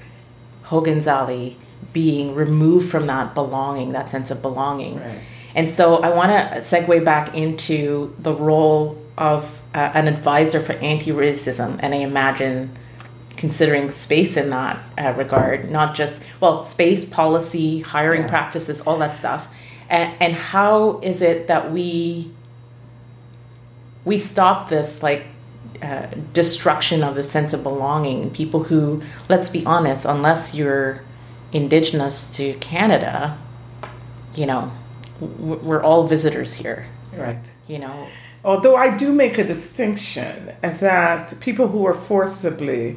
Hogan's 0.64 1.06
Alley, 1.06 1.56
being 1.92 2.35
removed 2.35 2.90
from 2.90 3.06
that 3.06 3.35
belonging, 3.35 3.92
that 3.92 4.09
sense 4.09 4.30
of 4.30 4.42
belonging. 4.42 5.00
Right. 5.00 5.20
And 5.54 5.68
so 5.68 5.97
I 5.97 6.14
want 6.14 6.30
to 6.30 6.61
segue 6.61 7.04
back 7.04 7.35
into 7.35 8.14
the 8.18 8.32
role 8.32 9.00
of 9.18 9.61
uh, 9.75 9.90
an 9.94 10.09
advisor 10.09 10.61
for 10.61 10.73
anti 10.75 11.11
racism. 11.11 11.78
And 11.80 11.94
I 11.94 11.99
imagine 11.99 12.70
considering 13.44 13.90
space 13.90 14.37
in 14.37 14.50
that 14.50 14.78
uh, 14.99 15.14
regard, 15.16 15.70
not 15.70 15.94
just, 15.94 16.23
well, 16.40 16.62
space, 16.62 17.06
policy, 17.06 17.80
hiring 17.80 18.20
Yeah. 18.23 18.28
practices, 18.28 18.82
all 18.82 18.99
that 18.99 19.16
stuff. 19.16 19.49
And, 19.88 20.12
and 20.20 20.35
how 20.35 21.00
is 21.02 21.23
it 21.23 21.49
that 21.49 21.73
we 21.73 22.30
we 24.04 24.16
stop 24.18 24.68
this 24.68 25.02
like 25.02 25.25
uh, 25.82 26.06
destruction 26.35 27.02
of 27.02 27.14
the 27.14 27.23
sense 27.23 27.52
of 27.52 27.62
belonging 27.62 28.30
people 28.30 28.64
who 28.64 29.02
let's 29.28 29.49
be 29.49 29.64
honest 29.66 30.04
unless 30.04 30.54
you're 30.54 31.00
indigenous 31.52 32.35
to 32.37 32.54
canada 32.54 33.37
you 34.35 34.47
know 34.47 34.70
we're 35.20 35.82
all 35.82 36.06
visitors 36.06 36.54
here 36.54 36.87
Right. 37.16 37.44
you 37.68 37.78
know 37.78 38.06
Although 38.42 38.75
I 38.75 38.97
do 38.97 39.12
make 39.12 39.37
a 39.37 39.44
distinction 39.44 40.52
that 40.62 41.38
people 41.40 41.68
who 41.68 41.85
are 41.87 41.92
forcibly, 41.92 42.97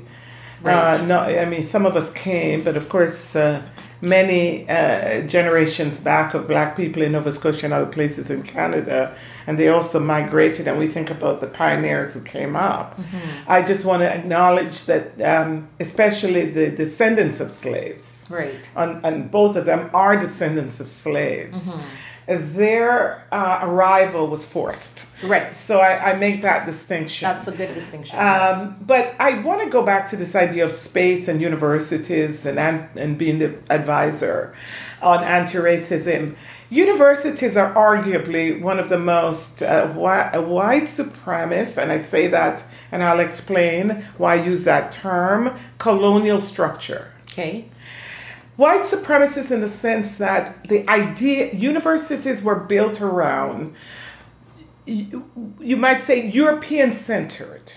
Right. 0.64 1.00
uh, 1.00 1.06
no, 1.06 1.20
I 1.20 1.46
mean, 1.46 1.64
some 1.64 1.86
of 1.86 1.96
us 1.98 2.14
came, 2.14 2.64
but 2.64 2.78
of 2.78 2.88
course, 2.88 3.36
uh, 3.36 3.62
many 4.00 4.68
uh, 4.70 5.22
generations 5.28 6.00
back 6.00 6.34
of 6.34 6.48
black 6.48 6.76
people 6.78 7.02
in 7.02 7.12
Nova 7.12 7.32
Scotia 7.32 7.66
and 7.66 7.74
other 7.74 7.92
places 7.92 8.30
in 8.30 8.44
Canada, 8.44 9.16
and 9.46 9.60
they 9.60 9.68
also 9.68 10.00
migrated, 10.00 10.68
and 10.68 10.80
we 10.80 10.88
think 10.88 11.10
about 11.10 11.42
the 11.42 11.48
pioneers 11.48 12.14
who 12.14 12.22
came 12.22 12.56
up. 12.56 13.00
I 13.48 13.62
just 13.62 13.86
want 13.86 14.02
to 14.02 14.10
acknowledge 14.10 14.86
that, 14.86 15.22
um, 15.22 15.68
especially 15.80 16.50
the 16.50 16.70
descendants 16.70 17.40
of 17.42 17.52
slaves, 17.52 18.28
right 18.32 18.56
and, 18.76 19.06
and 19.06 19.30
both 19.32 19.56
of 19.56 19.66
them 19.66 19.90
are 19.94 20.18
descendants 20.18 20.80
of 20.80 20.88
slaves. 20.88 21.74
Their 22.28 23.26
uh, 23.32 23.60
arrival 23.64 24.28
was 24.28 24.46
forced. 24.46 25.08
right 25.24 25.56
So 25.56 25.80
I, 25.80 26.12
I 26.12 26.16
make 26.16 26.42
that 26.42 26.66
distinction. 26.66 27.28
that's 27.28 27.48
a 27.48 27.52
good 27.52 27.74
distinction 27.74 28.16
yes. 28.18 28.60
Um, 28.60 28.78
but 28.82 29.16
I 29.20 29.40
want 29.40 29.62
to 29.64 29.70
go 29.70 29.84
back 29.86 30.10
to 30.12 30.16
this 30.16 30.36
idea 30.36 30.66
of 30.66 30.72
space 30.72 31.28
and 31.28 31.42
universities 31.42 32.46
and, 32.46 32.58
an- 32.60 32.90
and 32.96 33.18
being 33.18 33.40
the 33.40 33.56
advisor 33.70 34.56
on 35.02 35.24
anti 35.24 35.58
racism. 35.58 36.36
Universities 36.70 37.56
are 37.58 37.72
arguably 37.76 38.60
one 38.60 38.80
of 38.80 38.90
the 38.90 38.98
most 38.98 39.62
uh, 39.62 39.86
wi- 39.88 40.36
white 40.38 40.84
supremacist, 40.86 41.78
and 41.82 41.92
I 41.92 42.00
say 42.00 42.28
that 42.30 42.64
and 42.92 43.04
I'll 43.04 43.20
explain 43.20 44.04
why 44.18 44.36
I 44.36 44.44
use 44.44 44.64
that 44.66 44.92
term 44.92 45.58
colonial 45.80 46.40
structure 46.40 47.12
okay 47.30 47.66
white 48.56 48.84
supremacists 48.84 49.52
in 49.52 49.62
the 49.62 49.68
sense 49.68 50.18
that 50.18 50.68
the 50.68 50.88
idea 50.90 51.54
universities 51.54 52.44
were 52.44 52.60
built 52.60 53.02
around 53.02 53.74
you, 54.86 55.30
you 55.60 55.78
might 55.78 56.02
say 56.02 56.30
european 56.30 56.92
centered 56.92 57.74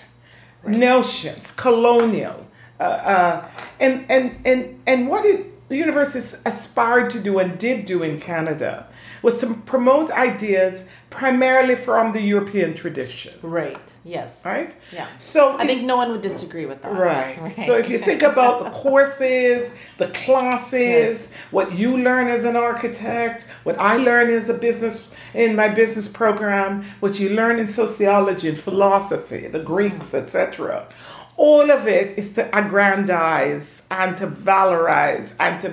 notions 0.65 1.53
colonial 1.53 2.47
uh, 2.79 2.83
uh, 2.83 3.49
and, 3.81 4.05
and, 4.11 4.39
and, 4.45 4.83
and 4.87 5.09
what 5.09 5.25
it, 5.25 5.69
the 5.71 5.77
universities 5.77 6.39
aspired 6.45 7.09
to 7.09 7.19
do 7.21 7.39
and 7.39 7.59
did 7.59 7.85
do 7.85 8.03
in 8.03 8.21
canada 8.21 8.87
was 9.23 9.39
to 9.39 9.55
promote 9.67 10.11
ideas 10.11 10.89
primarily 11.11 11.77
from 11.77 12.13
the 12.13 12.21
european 12.21 12.75
tradition. 12.75 13.35
Right 13.43 13.87
yes. 14.07 14.43
Right? 14.45 14.75
Yeah. 14.93 15.09
So 15.19 15.59
i 15.59 15.67
think 15.67 15.83
no 15.83 15.97
one 15.97 16.13
would 16.13 16.23
disagree 16.23 16.67
with 16.67 16.81
that. 16.83 16.93
Right. 16.93 17.37
So 17.67 17.77
if 17.77 17.89
you 17.89 17.99
think 17.99 18.23
about 18.23 18.65
the 18.65 18.71
courses, 18.71 19.75
the 19.99 20.09
classes, 20.09 21.33
what 21.51 21.73
you 21.73 21.97
learn 21.97 22.29
as 22.29 22.45
an 22.45 22.57
architect, 22.57 23.51
what 23.65 23.79
I 23.79 23.97
learn 23.97 24.31
as 24.31 24.49
a 24.49 24.55
business 24.55 25.09
in 25.35 25.57
my 25.57 25.69
business 25.69 26.07
program, 26.07 26.85
what 27.01 27.19
you 27.19 27.31
learn 27.31 27.59
in 27.59 27.69
sociology 27.69 28.49
and 28.49 28.59
philosophy, 28.59 29.49
the 29.49 29.59
Greeks, 29.59 30.13
mm. 30.13 30.23
etc. 30.23 30.89
All 31.37 31.71
of 31.71 31.87
it 31.87 32.19
is 32.19 32.35
to 32.35 32.43
aggrandize 32.55 33.87
and 33.91 34.17
to 34.17 34.27
valorize 34.27 35.37
and 35.39 35.61
to, 35.61 35.69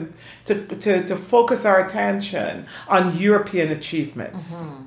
to, 0.45 0.75
to, 0.75 1.05
to 1.05 1.15
focus 1.15 1.63
our 1.63 1.85
attention 1.85 2.65
on 2.87 3.17
European 3.17 3.71
achievements. 3.71 4.65
Mm-hmm. 4.65 4.83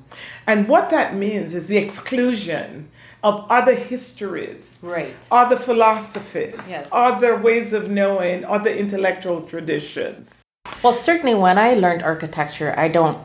And 0.46 0.68
what 0.68 0.90
that 0.90 1.14
means 1.16 1.54
is 1.54 1.66
the 1.68 1.76
exclusion 1.76 2.90
of 3.24 3.44
other 3.50 3.74
histories 3.74 4.78
right 4.82 5.16
other 5.32 5.56
philosophies, 5.56 6.54
Yes. 6.68 6.88
other 6.92 7.36
ways 7.36 7.72
of 7.72 7.90
knowing, 7.90 8.44
other 8.44 8.70
intellectual 8.70 9.42
traditions. 9.42 10.42
Well, 10.82 10.92
certainly 10.92 11.34
when 11.34 11.58
I 11.58 11.74
learned 11.74 12.02
architecture, 12.02 12.74
I 12.76 12.88
don't, 12.88 13.18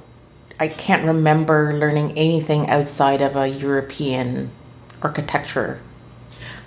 I 0.60 0.68
can't 0.68 1.06
remember 1.06 1.74
learning 1.74 2.18
anything 2.18 2.70
outside 2.70 3.22
of 3.22 3.36
a 3.36 3.48
European 3.48 4.50
architecture, 5.02 5.80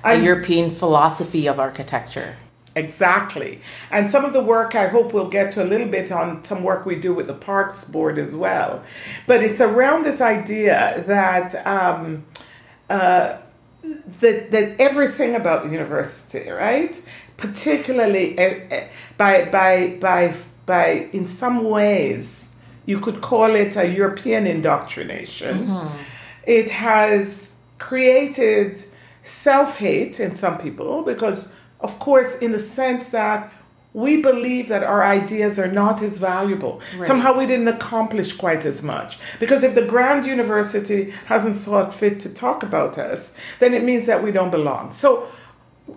a 0.04 0.08
I- 0.08 0.12
European 0.14 0.70
philosophy 0.70 1.46
of 1.49 1.58
architecture. 1.58 2.37
Exactly. 2.76 3.61
And 3.90 4.11
some 4.11 4.25
of 4.25 4.33
the 4.33 4.43
work 4.43 4.75
I 4.75 4.88
hope 4.88 5.12
we'll 5.12 5.28
get 5.28 5.52
to 5.52 5.62
a 5.62 5.66
little 5.66 5.88
bit 5.88 6.11
on 6.11 6.43
some 6.45 6.62
work 6.62 6.85
we 6.85 6.97
do 6.97 7.14
with 7.14 7.28
the 7.28 7.35
Parks 7.35 7.85
Board 7.85 8.19
as 8.19 8.35
well. 8.35 8.83
But 9.26 9.43
it's 9.43 9.61
around 9.61 10.04
this 10.04 10.21
idea 10.21 11.04
that 11.07 11.54
um, 11.66 12.25
uh, 12.90 13.38
that 14.21 14.50
that 14.50 14.81
everything 14.81 15.37
about 15.37 15.64
the 15.64 15.71
university, 15.71 16.50
right? 16.50 17.00
Particularly 17.37 18.38
uh, 18.38 18.75
uh, 18.75 18.88
by 19.16 19.45
by 19.45 19.97
by 20.00 20.35
by 20.66 21.09
in 21.12 21.26
some 21.28 21.64
ways 21.64 22.57
you 22.87 23.00
could 23.00 23.21
call 23.21 23.54
it 23.54 23.76
a 23.76 23.88
European 23.88 24.47
indoctrination. 24.47 25.88
It 26.47 26.71
has 26.71 27.61
created 27.78 28.83
self 29.25 29.76
hate 29.76 30.21
in 30.21 30.35
some 30.35 30.59
people 30.59 31.02
because, 31.02 31.54
of 31.84 31.98
course, 31.98 32.38
in 32.38 32.50
the 32.52 32.58
sense 32.58 33.10
that 33.10 33.52
we 33.92 34.20
believe 34.20 34.68
that 34.68 34.82
our 34.82 35.04
ideas 35.04 35.56
are 35.56 35.70
not 35.70 36.02
as 36.02 36.18
valuable. 36.18 36.80
Right. 36.96 37.06
Somehow 37.06 37.38
we 37.38 37.46
didn't 37.46 37.68
accomplish 37.68 38.36
quite 38.36 38.64
as 38.64 38.82
much. 38.82 39.18
Because 39.38 39.62
if 39.62 39.76
the 39.76 39.86
Grand 39.86 40.26
University 40.26 41.10
hasn't 41.26 41.56
thought 41.56 41.94
fit 41.94 42.18
to 42.20 42.28
talk 42.28 42.64
about 42.64 42.98
us, 42.98 43.36
then 43.60 43.72
it 43.72 43.84
means 43.84 44.06
that 44.06 44.24
we 44.24 44.32
don't 44.32 44.50
belong. 44.50 44.90
So 44.90 45.28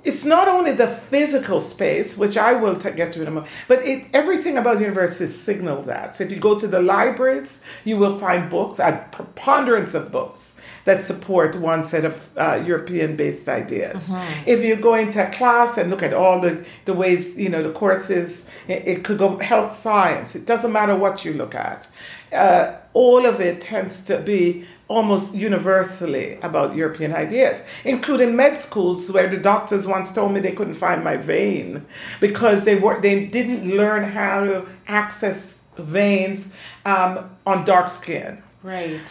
it's 0.03 0.25
not 0.25 0.47
only 0.47 0.73
the 0.73 0.87
physical 1.09 1.61
space, 1.61 2.17
which 2.17 2.37
I 2.37 2.53
will 2.53 2.77
t- 2.77 2.91
get 2.91 3.13
to 3.13 3.21
in 3.21 3.27
a 3.29 3.31
moment, 3.31 3.51
but 3.67 3.79
it, 3.83 4.07
everything 4.13 4.57
about 4.57 4.79
universities 4.79 5.33
signal 5.39 5.81
that. 5.83 6.15
So 6.15 6.25
if 6.25 6.29
you 6.31 6.37
go 6.37 6.59
to 6.59 6.67
the 6.67 6.81
libraries, 6.81 7.63
you 7.85 7.97
will 7.97 8.19
find 8.19 8.49
books, 8.49 8.79
a 8.79 9.07
preponderance 9.11 9.93
of 9.93 10.11
books 10.11 10.56
that 10.87 11.03
support 11.03 11.53
one 11.57 11.83
set 11.83 12.05
of 12.05 12.15
uh, 12.37 12.63
European-based 12.65 13.49
ideas. 13.49 14.09
If 14.45 14.63
you 14.63 14.77
go 14.77 14.93
into 14.95 15.19
a 15.27 15.29
class 15.29 15.77
and 15.77 15.89
look 15.89 16.01
at 16.01 16.13
all 16.13 16.39
the, 16.39 16.65
the 16.85 16.93
ways, 16.93 17.37
you 17.37 17.49
know, 17.49 17.61
the 17.61 17.73
courses, 17.73 18.49
it, 18.69 18.87
it 18.87 19.03
could 19.03 19.17
go 19.17 19.37
health 19.37 19.75
science. 19.75 20.33
It 20.33 20.45
doesn't 20.45 20.71
matter 20.71 20.95
what 20.95 21.25
you 21.25 21.33
look 21.33 21.53
at. 21.53 21.89
Uh, 22.31 22.77
all 22.93 23.25
of 23.25 23.41
it 23.41 23.59
tends 23.59 24.05
to 24.05 24.19
be 24.19 24.65
almost 24.87 25.35
universally 25.35 26.39
about 26.41 26.73
European 26.73 27.13
ideas, 27.13 27.65
including 27.83 28.37
med 28.37 28.57
schools 28.57 29.11
where 29.11 29.29
the 29.29 29.35
doctors 29.35 29.85
once 29.85 30.13
told 30.13 30.31
me 30.31 30.39
they 30.39 30.53
couldn't 30.53 30.75
find 30.75 31.03
my 31.03 31.17
vein 31.17 31.85
because 32.21 32.63
they 32.63 32.75
were 32.75 33.01
they 33.01 33.25
didn't 33.25 33.69
learn 33.75 34.09
how 34.11 34.45
to 34.45 34.65
access 34.87 35.65
veins 35.77 36.53
um, 36.85 37.29
on 37.45 37.65
dark 37.65 37.89
skin. 37.89 38.41
Right. 38.63 39.01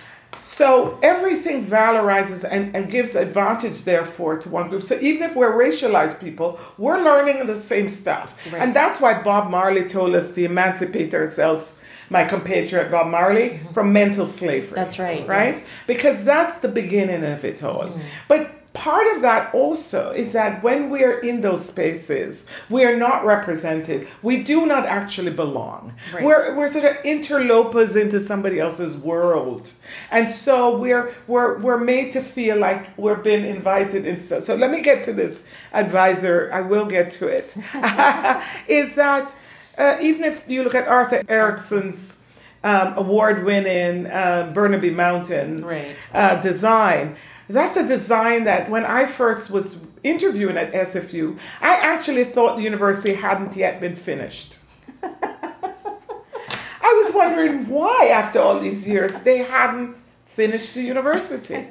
So 0.47 0.97
everything 1.03 1.67
valorizes 1.67 2.45
and, 2.49 2.75
and 2.75 2.89
gives 2.89 3.17
advantage, 3.17 3.83
therefore, 3.83 4.39
to 4.39 4.49
one 4.49 4.69
group. 4.69 4.85
So 4.85 4.95
even 5.01 5.25
if 5.25 5.35
we're 5.35 5.53
racialized 5.53 6.21
people, 6.21 6.61
we're 6.79 7.03
learning 7.03 7.45
the 7.47 7.59
same 7.61 7.91
stuff. 7.91 8.37
Right. 8.53 8.63
And 8.63 8.75
that's 8.75 9.01
why 9.01 9.23
Bob 9.23 9.51
Marley 9.51 9.89
told 9.89 10.15
us 10.15 10.33
to 10.35 10.45
emancipate 10.45 11.13
ourselves, 11.13 11.81
my 12.11 12.25
compatriot 12.25 12.93
Bob 12.93 13.09
Marley, 13.09 13.61
from 13.75 13.93
mental 13.93 14.25
slavery. 14.27 14.67
Mm-hmm. 14.69 14.75
That's 14.77 14.99
right, 15.01 15.27
Right? 15.27 15.57
yes. 15.57 15.65
Because 15.89 16.25
that's 16.25 16.61
the 16.61 16.69
beginning 16.69 17.25
of 17.25 17.45
it 17.45 17.63
all. 17.65 17.89
Mm. 17.89 18.01
But 18.29 18.56
part 18.77 19.07
of 19.17 19.23
that 19.23 19.53
also 19.55 20.13
is 20.13 20.33
that 20.33 20.63
when 20.63 20.91
we're 20.91 21.19
in 21.21 21.41
those 21.41 21.65
spaces, 21.67 22.47
we 22.71 22.85
are 22.85 22.97
not 22.97 23.25
represented. 23.25 24.07
We 24.23 24.43
do 24.43 24.67
not 24.67 24.87
actually 24.87 25.33
belong. 25.33 25.95
Right. 26.13 26.23
We're 26.25 26.55
we're 26.57 26.69
sort 26.69 26.85
of 26.85 26.97
interlopers 27.05 27.97
into 27.97 28.21
somebody 28.21 28.61
else's 28.61 28.97
world, 28.97 29.71
and 30.11 30.33
so 30.33 30.77
we're 30.79 31.15
we're 31.27 31.59
we're 31.59 31.79
made 31.79 32.13
to 32.13 32.21
feel 32.23 32.57
like 32.59 32.97
we're 32.99 33.17
being 33.31 33.45
invited 33.45 34.07
in. 34.07 34.21
So, 34.21 34.41
so 34.41 34.55
let 34.55 34.71
me 34.71 34.81
get 34.83 35.05
to 35.05 35.13
this 35.13 35.47
advisor. 35.73 36.51
I 36.53 36.61
will 36.61 36.87
get 36.87 37.11
to 37.19 37.29
it. 37.29 37.57
is 38.69 38.95
that 38.97 39.35
uh, 39.79 39.99
even 40.01 40.25
if 40.25 40.43
you 40.47 40.63
look 40.63 40.75
at 40.75 40.87
Arthur 40.89 41.23
Erickson's 41.29 42.23
um, 42.65 42.95
award-winning 42.97 44.07
uh, 44.07 44.51
Burnaby 44.55 44.91
Mountain 44.91 45.65
Right. 45.65 45.97
uh, 46.13 46.41
design. 46.43 47.17
That's 47.49 47.77
a 47.77 47.87
design 47.87 48.45
that 48.45 48.69
when 48.69 48.85
I 48.85 49.07
first 49.07 49.51
was 49.51 49.87
interviewing 50.03 50.57
at 50.57 50.73
SFU, 50.73 51.39
I 51.61 51.77
actually 51.77 52.25
thought 52.25 52.57
the 52.57 52.63
university 52.63 53.15
hadn't 53.15 53.57
yet 53.57 53.81
been 53.81 53.97
finished. 53.97 54.59
I 55.03 57.03
was 57.05 57.15
wondering 57.15 57.69
why, 57.69 58.09
after 58.13 58.41
all 58.41 58.61
these 58.61 58.89
years, 58.89 59.13
they 59.25 59.39
hadn't 59.39 59.99
finished 60.27 60.75
the 60.75 60.83
university. 60.83 61.67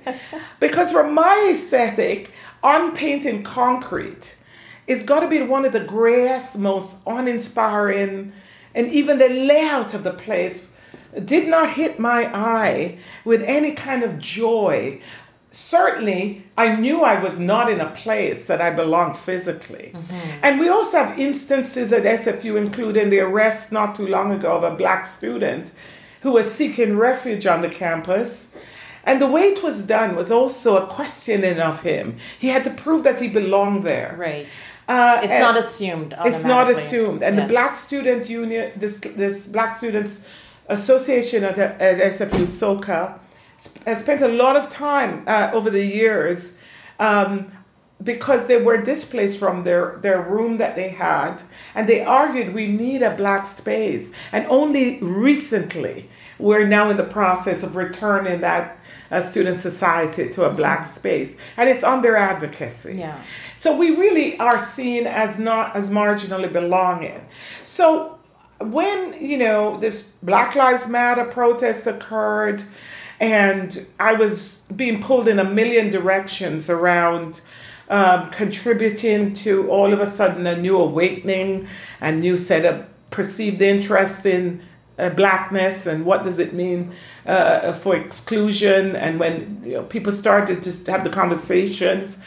Because 0.59 0.91
for 0.91 1.09
my 1.09 1.53
aesthetic, 1.53 2.31
unpainted 2.63 3.45
concrete 3.45 4.37
is 4.87 5.03
got 5.03 5.21
to 5.21 5.27
be 5.27 5.41
one 5.41 5.65
of 5.65 5.73
the 5.73 5.83
grayest, 5.83 6.57
most 6.57 7.01
uninspiring, 7.05 8.33
and 8.73 8.91
even 8.91 9.17
the 9.17 9.29
layout 9.29 9.93
of 9.93 10.03
the 10.03 10.13
place 10.13 10.69
did 11.23 11.47
not 11.47 11.73
hit 11.73 11.97
my 11.97 12.25
eye 12.35 12.99
with 13.23 13.41
any 13.43 13.71
kind 13.71 14.03
of 14.03 14.19
joy. 14.19 15.01
Certainly, 15.55 16.43
I 16.57 16.75
knew 16.75 17.01
I 17.01 17.21
was 17.23 17.39
not 17.39 17.71
in 17.71 17.79
a 17.79 17.89
place 17.91 18.45
that 18.47 18.59
I 18.61 18.71
belonged 18.71 19.17
physically. 19.17 19.93
And 20.43 20.59
we 20.59 20.67
also 20.67 20.97
have 21.03 21.17
instances 21.17 21.93
at 21.93 22.03
SFU, 22.03 22.57
including 22.57 23.09
the 23.09 23.21
arrest 23.21 23.71
not 23.71 23.95
too 23.95 24.07
long 24.07 24.31
ago 24.33 24.51
of 24.57 24.63
a 24.63 24.75
black 24.75 25.05
student 25.05 25.71
who 26.21 26.31
was 26.31 26.51
seeking 26.51 26.97
refuge 26.97 27.45
on 27.47 27.61
the 27.61 27.69
campus. 27.69 28.53
And 29.05 29.21
the 29.21 29.27
way 29.27 29.43
it 29.53 29.63
was 29.63 29.83
done 29.83 30.15
was 30.15 30.29
also 30.29 30.69
a 30.83 30.87
questioning 30.87 31.59
of 31.59 31.81
him. 31.81 32.17
He 32.37 32.49
had 32.49 32.63
to 32.65 32.71
prove 32.71 33.03
that 33.05 33.21
he 33.21 33.27
belonged 33.29 33.85
there. 33.85 34.13
Right. 34.17 34.47
Uh, 34.89 35.19
It's 35.23 35.41
not 35.47 35.55
assumed. 35.57 36.13
it's 36.25 36.43
not 36.43 36.69
assumed. 36.69 37.23
And 37.23 37.35
Yes. 37.37 37.43
the 37.47 37.53
Black 37.53 37.73
Student 37.87 38.29
Union, 38.29 38.71
this 38.75 38.97
this 39.21 39.47
Black 39.47 39.77
Students 39.77 40.15
Association 40.67 41.43
at, 41.43 41.57
at 41.57 41.95
SFU 42.17 42.45
SoCA, 42.61 43.19
sp- 43.57 43.99
spent 43.99 44.21
a 44.21 44.27
lot 44.27 44.55
of 44.55 44.69
time 44.69 45.23
uh, 45.27 45.51
over 45.53 45.69
the 45.69 45.85
years 45.85 46.59
um, 46.99 47.51
because 48.03 48.47
they 48.47 48.61
were 48.61 48.77
displaced 48.77 49.39
from 49.39 49.63
their, 49.63 49.97
their 50.01 50.21
room 50.21 50.57
that 50.57 50.75
they 50.75 50.89
had, 50.89 51.41
and 51.73 51.87
they 51.87 52.03
argued 52.03 52.53
we 52.53 52.67
need 52.67 53.01
a 53.01 53.15
black 53.15 53.47
space. 53.47 54.11
And 54.31 54.45
only 54.47 54.99
recently, 54.99 56.09
we're 56.37 56.67
now 56.67 56.89
in 56.89 56.97
the 56.97 57.03
process 57.03 57.63
of 57.63 57.75
returning 57.75 58.41
that 58.41 58.77
uh, 59.11 59.21
student 59.21 59.61
society 59.61 60.29
to 60.29 60.43
a 60.43 60.53
black 60.53 60.85
space, 60.85 61.37
and 61.57 61.69
it's 61.69 61.83
on 61.83 62.01
their 62.01 62.17
advocacy. 62.17 62.95
Yeah. 62.97 63.23
So 63.55 63.75
we 63.77 63.91
really 63.91 64.37
are 64.39 64.59
seen 64.59 65.07
as 65.07 65.39
not 65.39 65.75
as 65.75 65.89
marginally 65.89 66.51
belonging. 66.51 67.25
So 67.63 68.19
when 68.59 69.21
you 69.21 69.37
know 69.37 69.79
this 69.79 70.11
Black 70.23 70.55
Lives 70.55 70.87
Matter 70.87 71.25
protest 71.25 71.87
occurred, 71.87 72.63
and 73.19 73.85
I 73.99 74.13
was 74.13 74.63
being 74.75 75.01
pulled 75.01 75.27
in 75.27 75.39
a 75.39 75.43
million 75.43 75.89
directions 75.89 76.69
around 76.69 77.41
um, 77.89 78.31
contributing 78.31 79.33
to 79.35 79.69
all 79.69 79.93
of 79.93 79.99
a 79.99 80.07
sudden 80.09 80.47
a 80.47 80.57
new 80.57 80.77
awakening, 80.77 81.67
a 82.01 82.11
new 82.11 82.37
set 82.37 82.65
of 82.65 82.87
perceived 83.11 83.61
interest 83.61 84.25
in 84.25 84.61
uh, 84.97 85.09
blackness 85.09 85.85
and 85.85 86.05
what 86.05 86.23
does 86.23 86.39
it 86.39 86.53
mean 86.53 86.93
uh, 87.25 87.73
for 87.73 87.95
exclusion, 87.95 88.95
and 88.95 89.19
when 89.19 89.61
you 89.65 89.73
know, 89.73 89.83
people 89.83 90.11
started 90.11 90.63
to 90.63 90.91
have 90.91 91.03
the 91.03 91.09
conversations. 91.09 92.23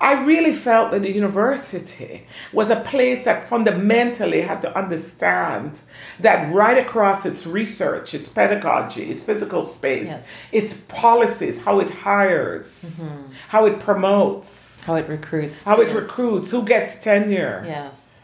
I 0.00 0.24
really 0.24 0.54
felt 0.54 0.92
that 0.92 1.02
the 1.02 1.10
university 1.12 2.26
was 2.54 2.70
a 2.70 2.80
place 2.80 3.24
that 3.26 3.48
fundamentally 3.50 4.40
had 4.40 4.62
to 4.62 4.74
understand 4.78 5.80
that 6.20 6.52
right 6.54 6.78
across 6.78 7.26
its 7.26 7.46
research, 7.46 8.14
its 8.14 8.28
pedagogy, 8.28 9.10
its 9.10 9.22
physical 9.22 9.66
space, 9.66 10.06
Yes. 10.06 10.26
its 10.52 10.72
policies, 10.88 11.62
how 11.64 11.80
it 11.80 11.90
hires, 11.90 13.00
mm-hmm. 13.02 13.32
how 13.48 13.66
it 13.66 13.78
promotes, 13.80 14.86
How 14.86 14.96
it 14.96 15.06
recruits. 15.08 15.64
how 15.66 15.80
it 15.82 15.92
recruits, 15.94 16.50
who 16.50 16.62
gets 16.64 16.98
tenure. 17.02 17.62
Yes. 17.66 18.16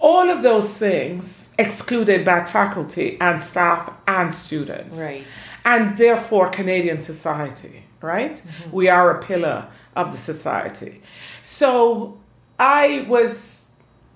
All 0.00 0.28
of 0.30 0.42
those 0.42 0.76
things 0.76 1.54
excluded 1.58 2.24
black 2.24 2.48
faculty 2.48 3.16
and 3.20 3.42
staff 3.42 3.90
and 4.06 4.34
students. 4.34 4.96
Right. 4.96 5.24
And 5.68 5.98
therefore, 5.98 6.48
Canadian 6.48 6.98
society, 6.98 7.84
right? 8.00 8.36
Mm-hmm. 8.36 8.70
We 8.70 8.88
are 8.88 9.18
a 9.18 9.22
pillar 9.22 9.68
of 9.94 10.12
the 10.12 10.18
society. 10.18 11.02
So 11.42 12.18
I 12.58 13.04
was, 13.06 13.66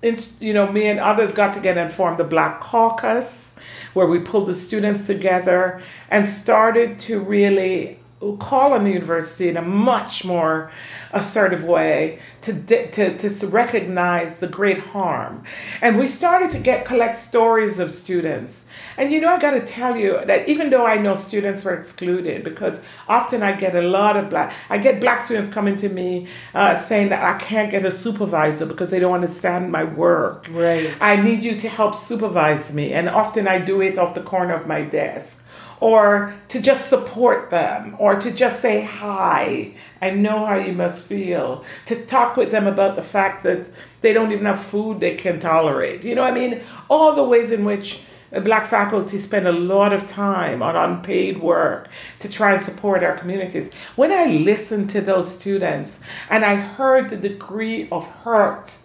in, 0.01 0.17
you 0.41 0.55
know, 0.55 0.73
me 0.73 0.87
and 0.87 0.99
others 0.99 1.33
got 1.33 1.53
together 1.53 1.81
and 1.83 1.93
formed 1.93 2.17
the 2.17 2.25
Black 2.25 2.63
Caucus, 2.63 3.61
where 3.93 4.07
we 4.07 4.19
pulled 4.19 4.49
the 4.49 4.55
students 4.55 5.07
together 5.07 5.83
and 6.09 6.27
started 6.27 6.99
to 7.01 7.21
really 7.21 7.99
call 8.39 8.73
on 8.73 8.85
the 8.85 8.91
university 8.91 9.49
in 9.49 9.57
a 9.57 9.63
much 9.63 10.25
more 10.25 10.71
assertive 11.13 11.65
way 11.65 12.19
to, 12.41 12.53
to, 12.91 13.19
to 13.19 13.47
recognize 13.47 14.39
the 14.39 14.49
great 14.49 14.79
harm. 14.79 15.45
And 15.81 15.99
we 15.99 16.09
started 16.09 16.51
to 16.53 16.59
get 16.59 16.85
collect 16.87 17.19
stories 17.19 17.79
of 17.79 17.95
students. 17.95 18.67
And 18.97 19.13
you 19.13 19.21
know, 19.21 19.29
I 19.29 19.39
got 19.39 19.53
to 19.53 19.65
tell 19.65 19.97
you 19.97 20.21
that 20.27 20.49
even 20.49 20.71
though 20.71 20.87
I 20.87 20.97
know 20.97 21.15
students 21.15 21.65
were 21.65 21.75
excluded, 21.75 22.45
because 22.45 22.83
often 23.09 23.43
I 23.43 23.53
get 23.59 23.75
a 23.75 23.83
lot 23.83 24.17
of 24.17 24.31
black, 24.31 24.55
I 24.71 24.79
get 24.79 25.01
black 25.01 25.25
students 25.25 25.53
coming 25.53 25.77
to 25.79 25.89
me 25.89 26.29
uh, 26.55 26.79
saying 26.79 27.11
that 27.11 27.23
I 27.23 27.39
can't 27.39 27.71
get 27.71 27.85
a 27.85 27.91
supervisor 27.91 28.67
because 28.67 28.91
they 28.91 28.99
don't 28.99 29.15
understand 29.15 29.71
my 29.71 29.85
work. 29.85 30.49
Right. 30.51 30.95
I 31.01 31.17
need 31.17 31.45
you 31.45 31.57
to 31.61 31.69
help 31.69 31.97
supervise 31.97 32.75
me. 32.75 32.93
And 32.93 33.09
often 33.09 33.47
I 33.47 33.59
do 33.59 33.81
it 33.83 33.99
off 33.99 34.15
the 34.15 34.23
corner 34.23 34.55
of 34.55 34.67
my 34.67 34.83
desk. 34.83 35.45
Or 35.83 36.33
to 36.47 36.61
just 36.61 36.89
support 36.89 37.51
them, 37.51 37.97
or 37.99 38.15
to 38.15 38.31
just 38.31 38.61
say 38.61 38.85
hi. 38.85 39.75
I 40.01 40.11
know 40.11 40.47
how 40.47 40.55
you 40.55 40.73
must 40.73 41.05
feel. 41.05 41.65
To 41.87 42.07
talk 42.07 42.37
with 42.37 42.53
them 42.53 42.69
about 42.69 42.95
the 42.95 43.03
fact 43.03 43.43
that 43.43 43.69
they 44.01 44.13
don't 44.13 44.31
even 44.31 44.47
have 44.47 44.63
food 44.63 45.01
they 45.01 45.17
can 45.17 45.41
tolerate. 45.41 46.05
You 46.05 46.15
know, 46.15 46.23
I 46.23 46.31
mean, 46.31 46.61
all 46.89 47.17
the 47.17 47.25
ways 47.25 47.51
in 47.51 47.65
which 47.65 48.03
black 48.45 48.71
faculty 48.71 49.19
spend 49.19 49.49
a 49.49 49.53
lot 49.53 49.93
of 49.93 50.07
time 50.07 50.63
on 50.63 50.77
unpaid 50.77 51.41
work 51.41 51.89
to 52.21 52.29
try 52.29 52.55
and 52.55 52.65
support 52.65 53.03
our 53.03 53.17
communities. 53.17 53.73
When 53.97 54.13
I 54.13 54.27
listened 54.27 54.89
to 54.91 55.01
those 55.01 55.35
students 55.37 56.01
and 56.31 56.45
I 56.45 56.55
heard 56.55 57.11
the 57.11 57.17
degree 57.17 57.89
of 57.91 58.07
hurt 58.07 58.77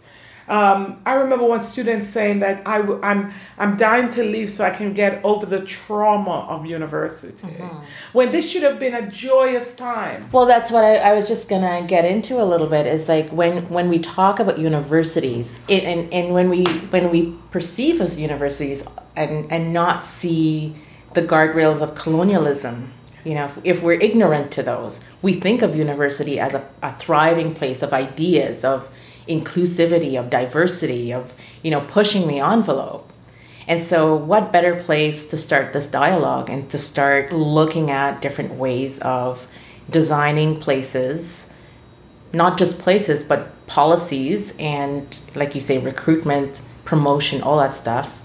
um, 0.48 1.02
I 1.06 1.16
remember 1.16 1.46
one 1.46 1.64
student 1.64 2.06
saying 2.06 2.40
that 2.40 2.66
I 2.66 2.78
w- 2.78 3.00
I'm 3.04 3.34
I'm 3.58 3.76
dying 3.76 4.08
to 4.10 4.24
leave 4.24 4.50
so 4.50 4.64
I 4.64 4.70
can 4.70 4.94
get 4.94 5.24
over 5.26 5.46
the 5.46 5.66
trauma 5.66 6.48
of 6.48 6.66
university. 6.66 7.48
Mm-hmm. 7.48 7.86
When 8.14 8.32
this 8.32 8.50
should 8.50 8.64
have 8.64 8.80
been 8.80 8.96
a 8.96 9.12
joyous 9.12 9.76
time. 9.76 10.30
Well, 10.32 10.46
that's 10.46 10.72
what 10.72 10.86
I, 10.86 10.98
I, 10.98 11.14
was 11.16 11.28
just 11.28 11.50
gonna 11.50 11.86
get 11.86 12.06
into 12.06 12.42
a 12.42 12.46
little 12.46 12.68
bit. 12.68 12.88
Is 12.88 13.10
like 13.10 13.30
when 13.30 13.68
when 13.68 13.90
we 13.90 14.00
talk 14.00 14.40
about 14.40 14.58
universities, 14.58 15.60
it, 15.68 15.84
and 15.84 16.12
and 16.14 16.34
when 16.34 16.50
we 16.50 16.64
when 16.64 17.12
we 17.12 17.36
perceive 17.52 18.00
as 18.00 18.18
universities 18.18 18.86
and 19.18 19.52
and 19.52 19.74
not 19.74 20.06
see 20.06 20.76
the 21.14 21.22
guardrails 21.22 21.82
of 21.82 21.96
colonialism 21.96 22.94
you 23.24 23.34
know 23.34 23.46
if, 23.46 23.60
if, 23.64 23.82
we're 23.82 24.00
ignorant 24.00 24.52
to 24.52 24.62
those 24.62 25.02
we 25.22 25.34
think 25.34 25.62
of 25.64 25.76
university 25.76 26.40
as 26.40 26.54
a, 26.54 26.70
a 26.84 26.94
thriving 26.98 27.56
place 27.56 27.82
of 27.82 27.92
ideas 27.92 28.64
of 28.64 28.88
inclusivity, 29.28 30.20
of 30.20 30.30
diversity, 30.30 31.14
of 31.14 31.34
you 31.64 31.72
know 31.72 31.82
pushing 31.82 32.28
the 32.28 32.40
envelope. 32.40 33.12
And 33.68 33.82
so, 33.82 34.16
what 34.16 34.54
better 34.54 34.76
place 34.76 35.28
to 35.28 35.38
start 35.38 35.74
this 35.74 35.86
dialogue 35.86 36.50
and 36.50 36.70
to 36.70 36.78
start 36.78 37.34
looking 37.34 37.92
at 37.92 38.22
different 38.22 38.54
ways 38.54 39.00
of 39.00 39.46
designing 39.90 40.60
places, 40.60 41.52
not 42.32 42.58
just 42.58 42.80
places, 42.80 43.26
but 43.26 43.54
policies 43.68 44.56
and, 44.58 45.20
like 45.36 45.54
you 45.54 45.60
say, 45.60 45.78
recruitment, 45.78 46.62
promotion, 46.86 47.42
all 47.42 47.58
that 47.58 47.74
stuff 47.74 48.22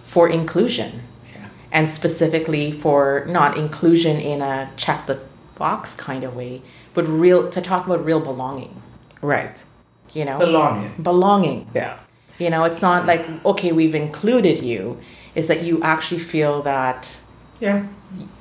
for 0.00 0.26
inclusion. 0.26 1.02
Yeah. 1.34 1.48
And 1.70 1.90
specifically 1.90 2.72
for 2.72 3.26
not 3.28 3.58
inclusion 3.58 4.18
in 4.18 4.40
a 4.40 4.70
check 4.76 5.06
the 5.06 5.20
box 5.56 5.94
kind 5.94 6.24
of 6.24 6.34
way, 6.34 6.62
but 6.94 7.06
real 7.06 7.50
to 7.50 7.60
talk 7.60 7.84
about 7.84 8.02
real 8.02 8.20
belonging. 8.20 8.80
Right 9.20 9.62
you 10.14 10.24
know? 10.24 10.38
Belonging. 10.38 11.02
Belonging. 11.02 11.70
Yeah. 11.74 11.98
You 12.38 12.50
know 12.50 12.64
it's 12.64 12.82
not 12.82 13.06
like 13.06 13.26
okay 13.44 13.72
we've 13.72 13.94
included 13.94 14.62
you. 14.62 14.98
Is 15.34 15.46
that 15.46 15.62
you 15.62 15.82
actually 15.82 16.20
feel 16.20 16.62
that 16.62 17.18
yeah. 17.60 17.86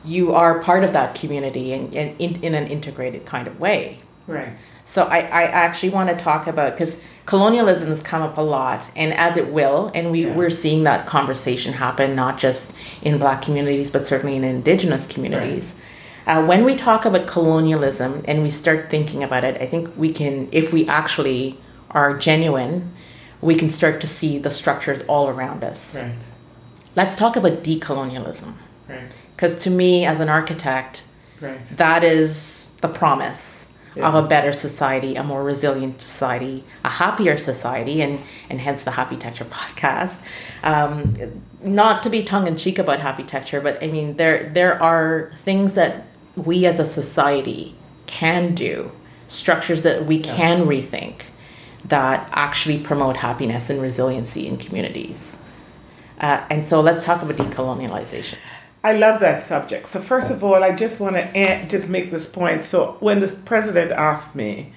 you 0.03 0.33
are 0.33 0.61
part 0.61 0.83
of 0.83 0.91
that 0.93 1.15
community 1.15 1.71
and 1.71 1.93
in, 1.93 2.17
in, 2.17 2.43
in, 2.43 2.53
an 2.53 2.67
integrated 2.67 3.25
kind 3.25 3.47
of 3.47 3.59
way. 3.59 3.99
Right. 4.27 4.49
So 4.83 5.05
i, 5.05 5.19
I 5.19 5.43
actually 5.43 5.89
want 5.89 6.09
to 6.09 6.15
talk 6.15 6.47
about 6.47 6.73
because 6.73 7.03
colonialism 7.25 7.89
has 7.89 8.01
come 8.01 8.21
up 8.21 8.37
a 8.37 8.41
lot 8.41 8.89
and 8.95 9.13
as 9.13 9.37
it 9.37 9.51
will 9.51 9.91
and 9.93 10.11
we, 10.11 10.25
yeah. 10.25 10.35
we're 10.35 10.49
seeing 10.49 10.83
that 10.83 11.07
conversation 11.07 11.73
happen 11.73 12.15
not 12.15 12.37
just 12.37 12.75
in 13.01 13.17
black 13.17 13.41
communities 13.41 13.89
but 13.89 14.05
certainly 14.05 14.35
in 14.35 14.43
indigenous 14.43 15.07
communities. 15.07 15.75
right. 15.75 15.85
Uh, 16.25 16.45
when 16.45 16.63
we 16.63 16.75
talk 16.75 17.05
about 17.05 17.27
colonialism 17.27 18.23
and 18.27 18.43
we 18.43 18.49
start 18.51 18.89
thinking 18.89 19.23
about 19.23 19.43
it, 19.43 19.59
I 19.61 19.65
think 19.65 19.91
we 19.97 20.11
can, 20.11 20.49
if 20.51 20.71
we 20.71 20.87
actually 20.87 21.57
are 21.89 22.17
genuine, 22.17 22.93
we 23.41 23.55
can 23.55 23.69
start 23.69 23.99
to 24.01 24.07
see 24.07 24.37
the 24.37 24.51
structures 24.51 25.01
all 25.07 25.27
around 25.27 25.63
us. 25.63 25.95
Right. 25.95 26.15
Let's 26.95 27.15
talk 27.15 27.35
about 27.35 27.63
decolonialism. 27.63 28.53
Right. 28.87 29.07
Because 29.35 29.57
to 29.59 29.69
me, 29.69 30.05
as 30.05 30.19
an 30.19 30.29
architect, 30.29 31.05
right. 31.39 31.65
that 31.65 32.03
is 32.03 32.71
the 32.81 32.87
promise 32.87 33.71
yeah. 33.95 34.07
of 34.07 34.15
a 34.15 34.27
better 34.27 34.53
society, 34.53 35.15
a 35.15 35.23
more 35.23 35.43
resilient 35.43 36.01
society, 36.01 36.63
a 36.83 36.89
happier 36.89 37.37
society, 37.37 38.01
and, 38.01 38.19
and 38.49 38.61
hence 38.61 38.83
the 38.83 38.91
Happitecture 38.91 39.45
podcast. 39.45 40.17
Um, 40.63 41.15
not 41.63 42.03
to 42.03 42.09
be 42.09 42.23
tongue 42.23 42.47
in 42.47 42.57
cheek 42.57 42.79
about 42.79 42.99
Happitecture, 42.99 43.61
but 43.61 43.81
I 43.83 43.87
mean, 43.87 44.17
there, 44.17 44.49
there 44.49 44.81
are 44.81 45.31
things 45.43 45.73
that 45.75 46.05
we 46.35 46.65
as 46.65 46.79
a 46.79 46.85
society 46.85 47.75
can 48.07 48.55
do, 48.55 48.91
structures 49.27 49.81
that 49.83 50.05
we 50.05 50.19
can 50.19 50.65
rethink 50.65 51.21
that 51.85 52.29
actually 52.31 52.79
promote 52.79 53.17
happiness 53.17 53.69
and 53.69 53.81
resiliency 53.81 54.47
in 54.47 54.57
communities. 54.57 55.41
Uh, 56.19 56.45
and 56.49 56.63
so 56.63 56.79
let's 56.79 57.03
talk 57.03 57.21
about 57.21 57.35
decolonialization. 57.35 58.35
I 58.83 58.93
love 58.93 59.19
that 59.21 59.43
subject. 59.43 59.87
So 59.87 59.99
first 59.99 60.31
of 60.31 60.43
all, 60.43 60.63
I 60.63 60.75
just 60.75 60.99
want 60.99 61.15
to 61.15 61.67
just 61.67 61.89
make 61.89 62.11
this 62.11 62.27
point. 62.27 62.63
So 62.63 62.97
when 62.99 63.19
the 63.19 63.27
president 63.27 63.91
asked 63.91 64.35
me 64.35 64.73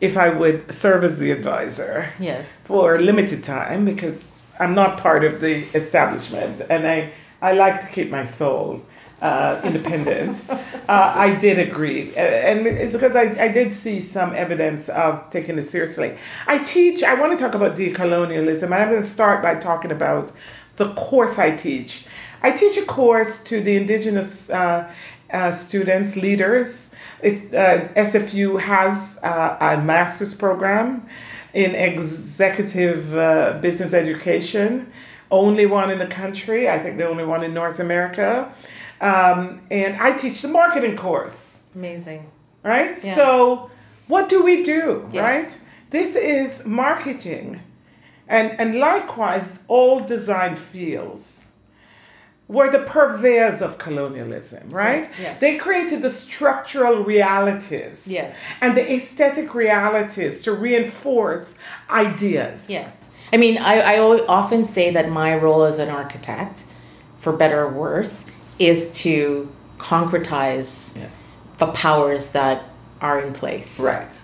if 0.00 0.16
I 0.16 0.28
would 0.28 0.72
serve 0.72 1.04
as 1.04 1.18
the 1.18 1.30
advisor, 1.30 2.12
yes, 2.18 2.46
for 2.64 2.96
a 2.96 3.00
limited 3.00 3.44
time 3.44 3.84
because 3.84 4.42
I'm 4.58 4.74
not 4.74 4.98
part 4.98 5.24
of 5.24 5.40
the 5.40 5.64
establishment, 5.74 6.62
and 6.70 6.86
I 6.86 7.12
I 7.42 7.52
like 7.52 7.80
to 7.80 7.86
keep 7.88 8.10
my 8.10 8.24
soul 8.24 8.82
uh, 9.20 9.60
independent, 9.64 10.44
uh, 10.50 10.58
I 10.88 11.34
did 11.34 11.58
agree. 11.58 12.14
And 12.14 12.66
it's 12.66 12.94
because 12.94 13.16
I, 13.16 13.44
I 13.44 13.48
did 13.48 13.74
see 13.74 14.00
some 14.00 14.34
evidence 14.34 14.88
of 14.88 15.28
taking 15.30 15.58
it 15.58 15.64
seriously. 15.64 16.16
I 16.46 16.58
teach, 16.58 17.02
I 17.02 17.14
want 17.14 17.38
to 17.38 17.42
talk 17.42 17.54
about 17.54 17.76
decolonialism, 17.76 18.64
and 18.64 18.74
I'm 18.74 18.90
going 18.90 19.02
to 19.02 19.08
start 19.08 19.42
by 19.42 19.56
talking 19.56 19.90
about 19.90 20.32
the 20.76 20.92
course 20.94 21.38
I 21.38 21.56
teach. 21.56 22.06
I 22.42 22.52
teach 22.52 22.78
a 22.78 22.86
course 22.86 23.44
to 23.44 23.60
the 23.60 23.76
indigenous 23.76 24.48
uh, 24.50 24.90
uh 25.30 25.52
students, 25.52 26.16
leaders. 26.16 26.90
Uh, 27.22 27.28
SFU 27.94 28.58
has 28.58 29.20
uh, 29.22 29.58
a 29.60 29.82
master's 29.82 30.34
program 30.34 31.06
in 31.52 31.74
executive 31.74 33.10
business 33.60 33.92
education, 33.92 34.90
only 35.30 35.66
one 35.66 35.90
in 35.90 35.98
the 35.98 36.06
country, 36.06 36.68
I 36.68 36.78
think 36.78 36.96
the 36.96 37.06
only 37.06 37.24
one 37.24 37.44
in 37.44 37.52
North 37.52 37.78
America. 37.78 38.54
Um, 39.00 39.62
and 39.70 39.96
I 39.96 40.16
teach 40.16 40.42
the 40.42 40.48
marketing 40.48 40.96
course. 40.96 41.62
Amazing. 41.74 42.30
Right? 42.62 43.02
Yeah. 43.02 43.14
So, 43.14 43.70
what 44.06 44.28
do 44.28 44.42
we 44.42 44.62
do? 44.62 45.08
Yes. 45.12 45.22
Right? 45.22 45.60
This 45.90 46.14
is 46.16 46.66
marketing. 46.66 47.60
And, 48.28 48.58
and 48.60 48.78
likewise, 48.78 49.62
all 49.66 50.00
design 50.00 50.56
fields 50.56 51.40
were 52.50 52.68
the 52.68 52.80
purveyors 52.80 53.62
of 53.62 53.78
colonialism, 53.78 54.68
right? 54.70 55.08
Yes. 55.20 55.38
They 55.40 55.56
created 55.56 56.02
the 56.02 56.10
structural 56.10 57.04
realities 57.04 58.08
yes. 58.08 58.36
and 58.60 58.76
the 58.76 58.92
aesthetic 58.92 59.54
realities 59.54 60.42
to 60.42 60.52
reinforce 60.52 61.60
ideas. 61.88 62.68
Yes. 62.68 63.12
I 63.32 63.36
mean, 63.36 63.56
I, 63.58 63.94
I 63.94 63.98
often 64.26 64.64
say 64.64 64.90
that 64.90 65.08
my 65.08 65.36
role 65.36 65.62
as 65.62 65.78
an 65.78 65.90
architect, 65.90 66.64
for 67.18 67.32
better 67.32 67.62
or 67.62 67.72
worse, 67.72 68.26
is 68.60 68.92
to 68.92 69.50
concretize 69.78 70.96
yeah. 70.96 71.08
the 71.58 71.66
powers 71.72 72.30
that 72.32 72.64
are 73.00 73.18
in 73.18 73.32
place. 73.32 73.80
Right. 73.80 74.20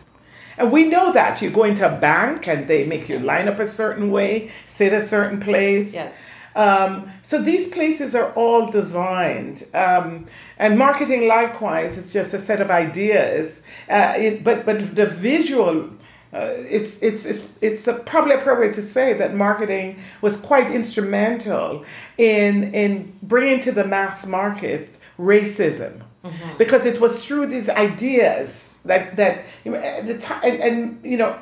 And 0.58 0.70
we 0.70 0.84
know 0.84 1.12
that 1.12 1.42
you 1.42 1.50
go 1.50 1.64
into 1.64 1.86
a 1.86 1.98
bank 1.98 2.46
and 2.46 2.68
they 2.68 2.86
make 2.86 3.08
you 3.08 3.18
line 3.18 3.48
up 3.48 3.58
a 3.58 3.66
certain 3.66 4.10
way, 4.10 4.50
sit 4.66 4.92
a 4.92 5.06
certain 5.06 5.40
place. 5.40 5.92
Yes. 5.92 6.14
Um, 6.54 7.10
so 7.22 7.42
these 7.42 7.68
places 7.68 8.14
are 8.14 8.32
all 8.32 8.70
designed. 8.70 9.64
Um, 9.74 10.26
and 10.58 10.78
marketing, 10.78 11.28
likewise, 11.28 11.98
is 11.98 12.12
just 12.12 12.32
a 12.32 12.38
set 12.38 12.62
of 12.62 12.70
ideas. 12.70 13.62
Uh, 13.90 14.14
it, 14.16 14.42
but 14.42 14.64
but 14.64 14.96
the 14.96 15.06
visual 15.06 15.90
uh, 16.36 16.54
it's 16.68 17.02
it's 17.02 17.24
it's, 17.24 17.42
it's 17.62 17.88
probably 18.04 18.34
appropriate 18.34 18.74
to 18.74 18.82
say 18.82 19.14
that 19.14 19.34
marketing 19.34 19.98
was 20.20 20.38
quite 20.40 20.70
instrumental 20.70 21.84
in 22.18 22.74
in 22.74 23.18
bringing 23.22 23.60
to 23.60 23.72
the 23.72 23.84
mass 23.84 24.26
market 24.26 24.94
racism 25.18 26.02
mm-hmm. 26.22 26.58
because 26.58 26.84
it 26.84 27.00
was 27.00 27.24
through 27.24 27.46
these 27.46 27.68
ideas 27.70 28.78
that 28.84 29.16
that 29.16 29.44
at 29.64 30.06
the 30.06 30.18
time 30.18 30.42
and, 30.44 30.62
and 30.62 31.04
you 31.04 31.16
know 31.16 31.38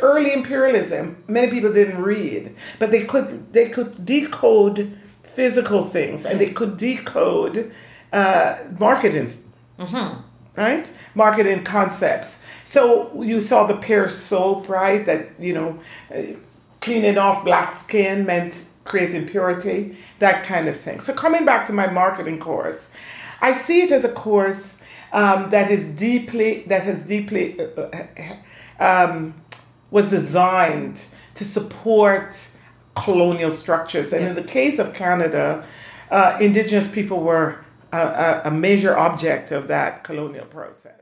early 0.00 0.32
imperialism 0.32 1.22
many 1.28 1.50
people 1.50 1.72
didn't 1.72 2.00
read 2.00 2.54
but 2.78 2.90
they 2.90 3.04
could 3.04 3.52
they 3.52 3.68
could 3.68 4.06
decode 4.06 4.96
physical 5.34 5.84
things 5.84 6.24
and 6.24 6.40
they 6.40 6.50
could 6.50 6.78
decode 6.78 7.70
uh, 8.12 8.56
marketing 8.78 9.30
mm-hmm. 9.78 10.20
Right 10.60 10.90
marketing 11.14 11.64
concepts 11.64 12.44
so 12.70 13.20
you 13.20 13.40
saw 13.40 13.66
the 13.66 13.74
Pear 13.74 14.08
soap, 14.08 14.68
right? 14.68 15.04
That, 15.04 15.30
you 15.40 15.52
know, 15.52 15.80
uh, 16.14 16.36
cleaning 16.80 17.18
off 17.18 17.44
black 17.44 17.72
skin 17.72 18.24
meant 18.24 18.64
creating 18.84 19.26
purity, 19.26 19.96
that 20.20 20.46
kind 20.46 20.68
of 20.68 20.78
thing. 20.78 21.00
So 21.00 21.12
coming 21.12 21.44
back 21.44 21.66
to 21.66 21.72
my 21.72 21.90
marketing 21.90 22.38
course, 22.38 22.92
I 23.40 23.54
see 23.54 23.82
it 23.82 23.90
as 23.90 24.04
a 24.04 24.12
course 24.12 24.84
um, 25.12 25.50
that 25.50 25.72
is 25.72 25.96
deeply, 25.96 26.62
that 26.68 26.84
has 26.84 27.04
deeply, 27.04 27.58
uh, 27.60 27.80
uh 27.80 28.36
um, 28.78 29.34
was 29.90 30.08
designed 30.10 31.00
to 31.34 31.44
support 31.44 32.38
colonial 32.94 33.52
structures. 33.52 34.12
And 34.12 34.22
yes. 34.22 34.36
in 34.36 34.42
the 34.44 34.48
case 34.48 34.78
of 34.78 34.94
Canada, 34.94 35.66
uh, 36.08 36.38
Indigenous 36.40 36.88
people 36.88 37.18
were 37.18 37.64
a, 37.92 38.42
a 38.46 38.50
major 38.50 38.96
object 38.96 39.52
of 39.52 39.68
that 39.68 40.04
colonial 40.04 40.46
process. 40.46 41.00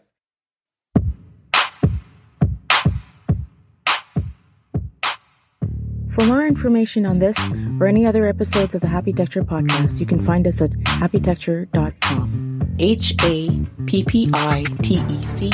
For 6.18 6.27
more 6.27 6.44
information 6.44 7.07
on 7.07 7.20
this 7.20 7.38
or 7.79 7.87
any 7.87 8.05
other 8.05 8.27
episodes 8.27 8.74
of 8.74 8.81
the 8.81 8.88
Happitecture 8.88 9.44
podcast, 9.44 10.01
you 10.01 10.07
can 10.07 10.18
find 10.18 10.48
us 10.48 10.61
at 10.61 10.70
happitecture.com. 10.70 12.74
H 12.81 13.14
A 13.22 13.66
P 13.87 14.05
P 14.05 14.29
I 14.35 14.64
T 14.83 15.01
E 15.09 15.22
C 15.22 15.51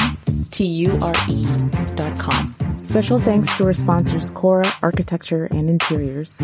T 0.50 0.66
U 0.66 0.98
R 1.02 1.12
E 1.28 1.44
dot 1.94 2.18
com. 2.18 2.56
Special 2.76 3.18
thanks 3.18 3.54
to 3.58 3.64
our 3.64 3.74
sponsors 3.74 4.30
Cora 4.30 4.70
Architecture 4.82 5.44
and 5.46 5.68
Interiors, 5.68 6.42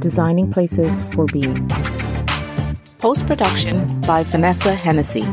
designing 0.00 0.52
places 0.52 1.04
for 1.12 1.26
being. 1.26 1.68
Post 3.02 3.26
production 3.26 4.00
by 4.02 4.22
Vanessa 4.22 4.76
Hennessy. 4.76 5.24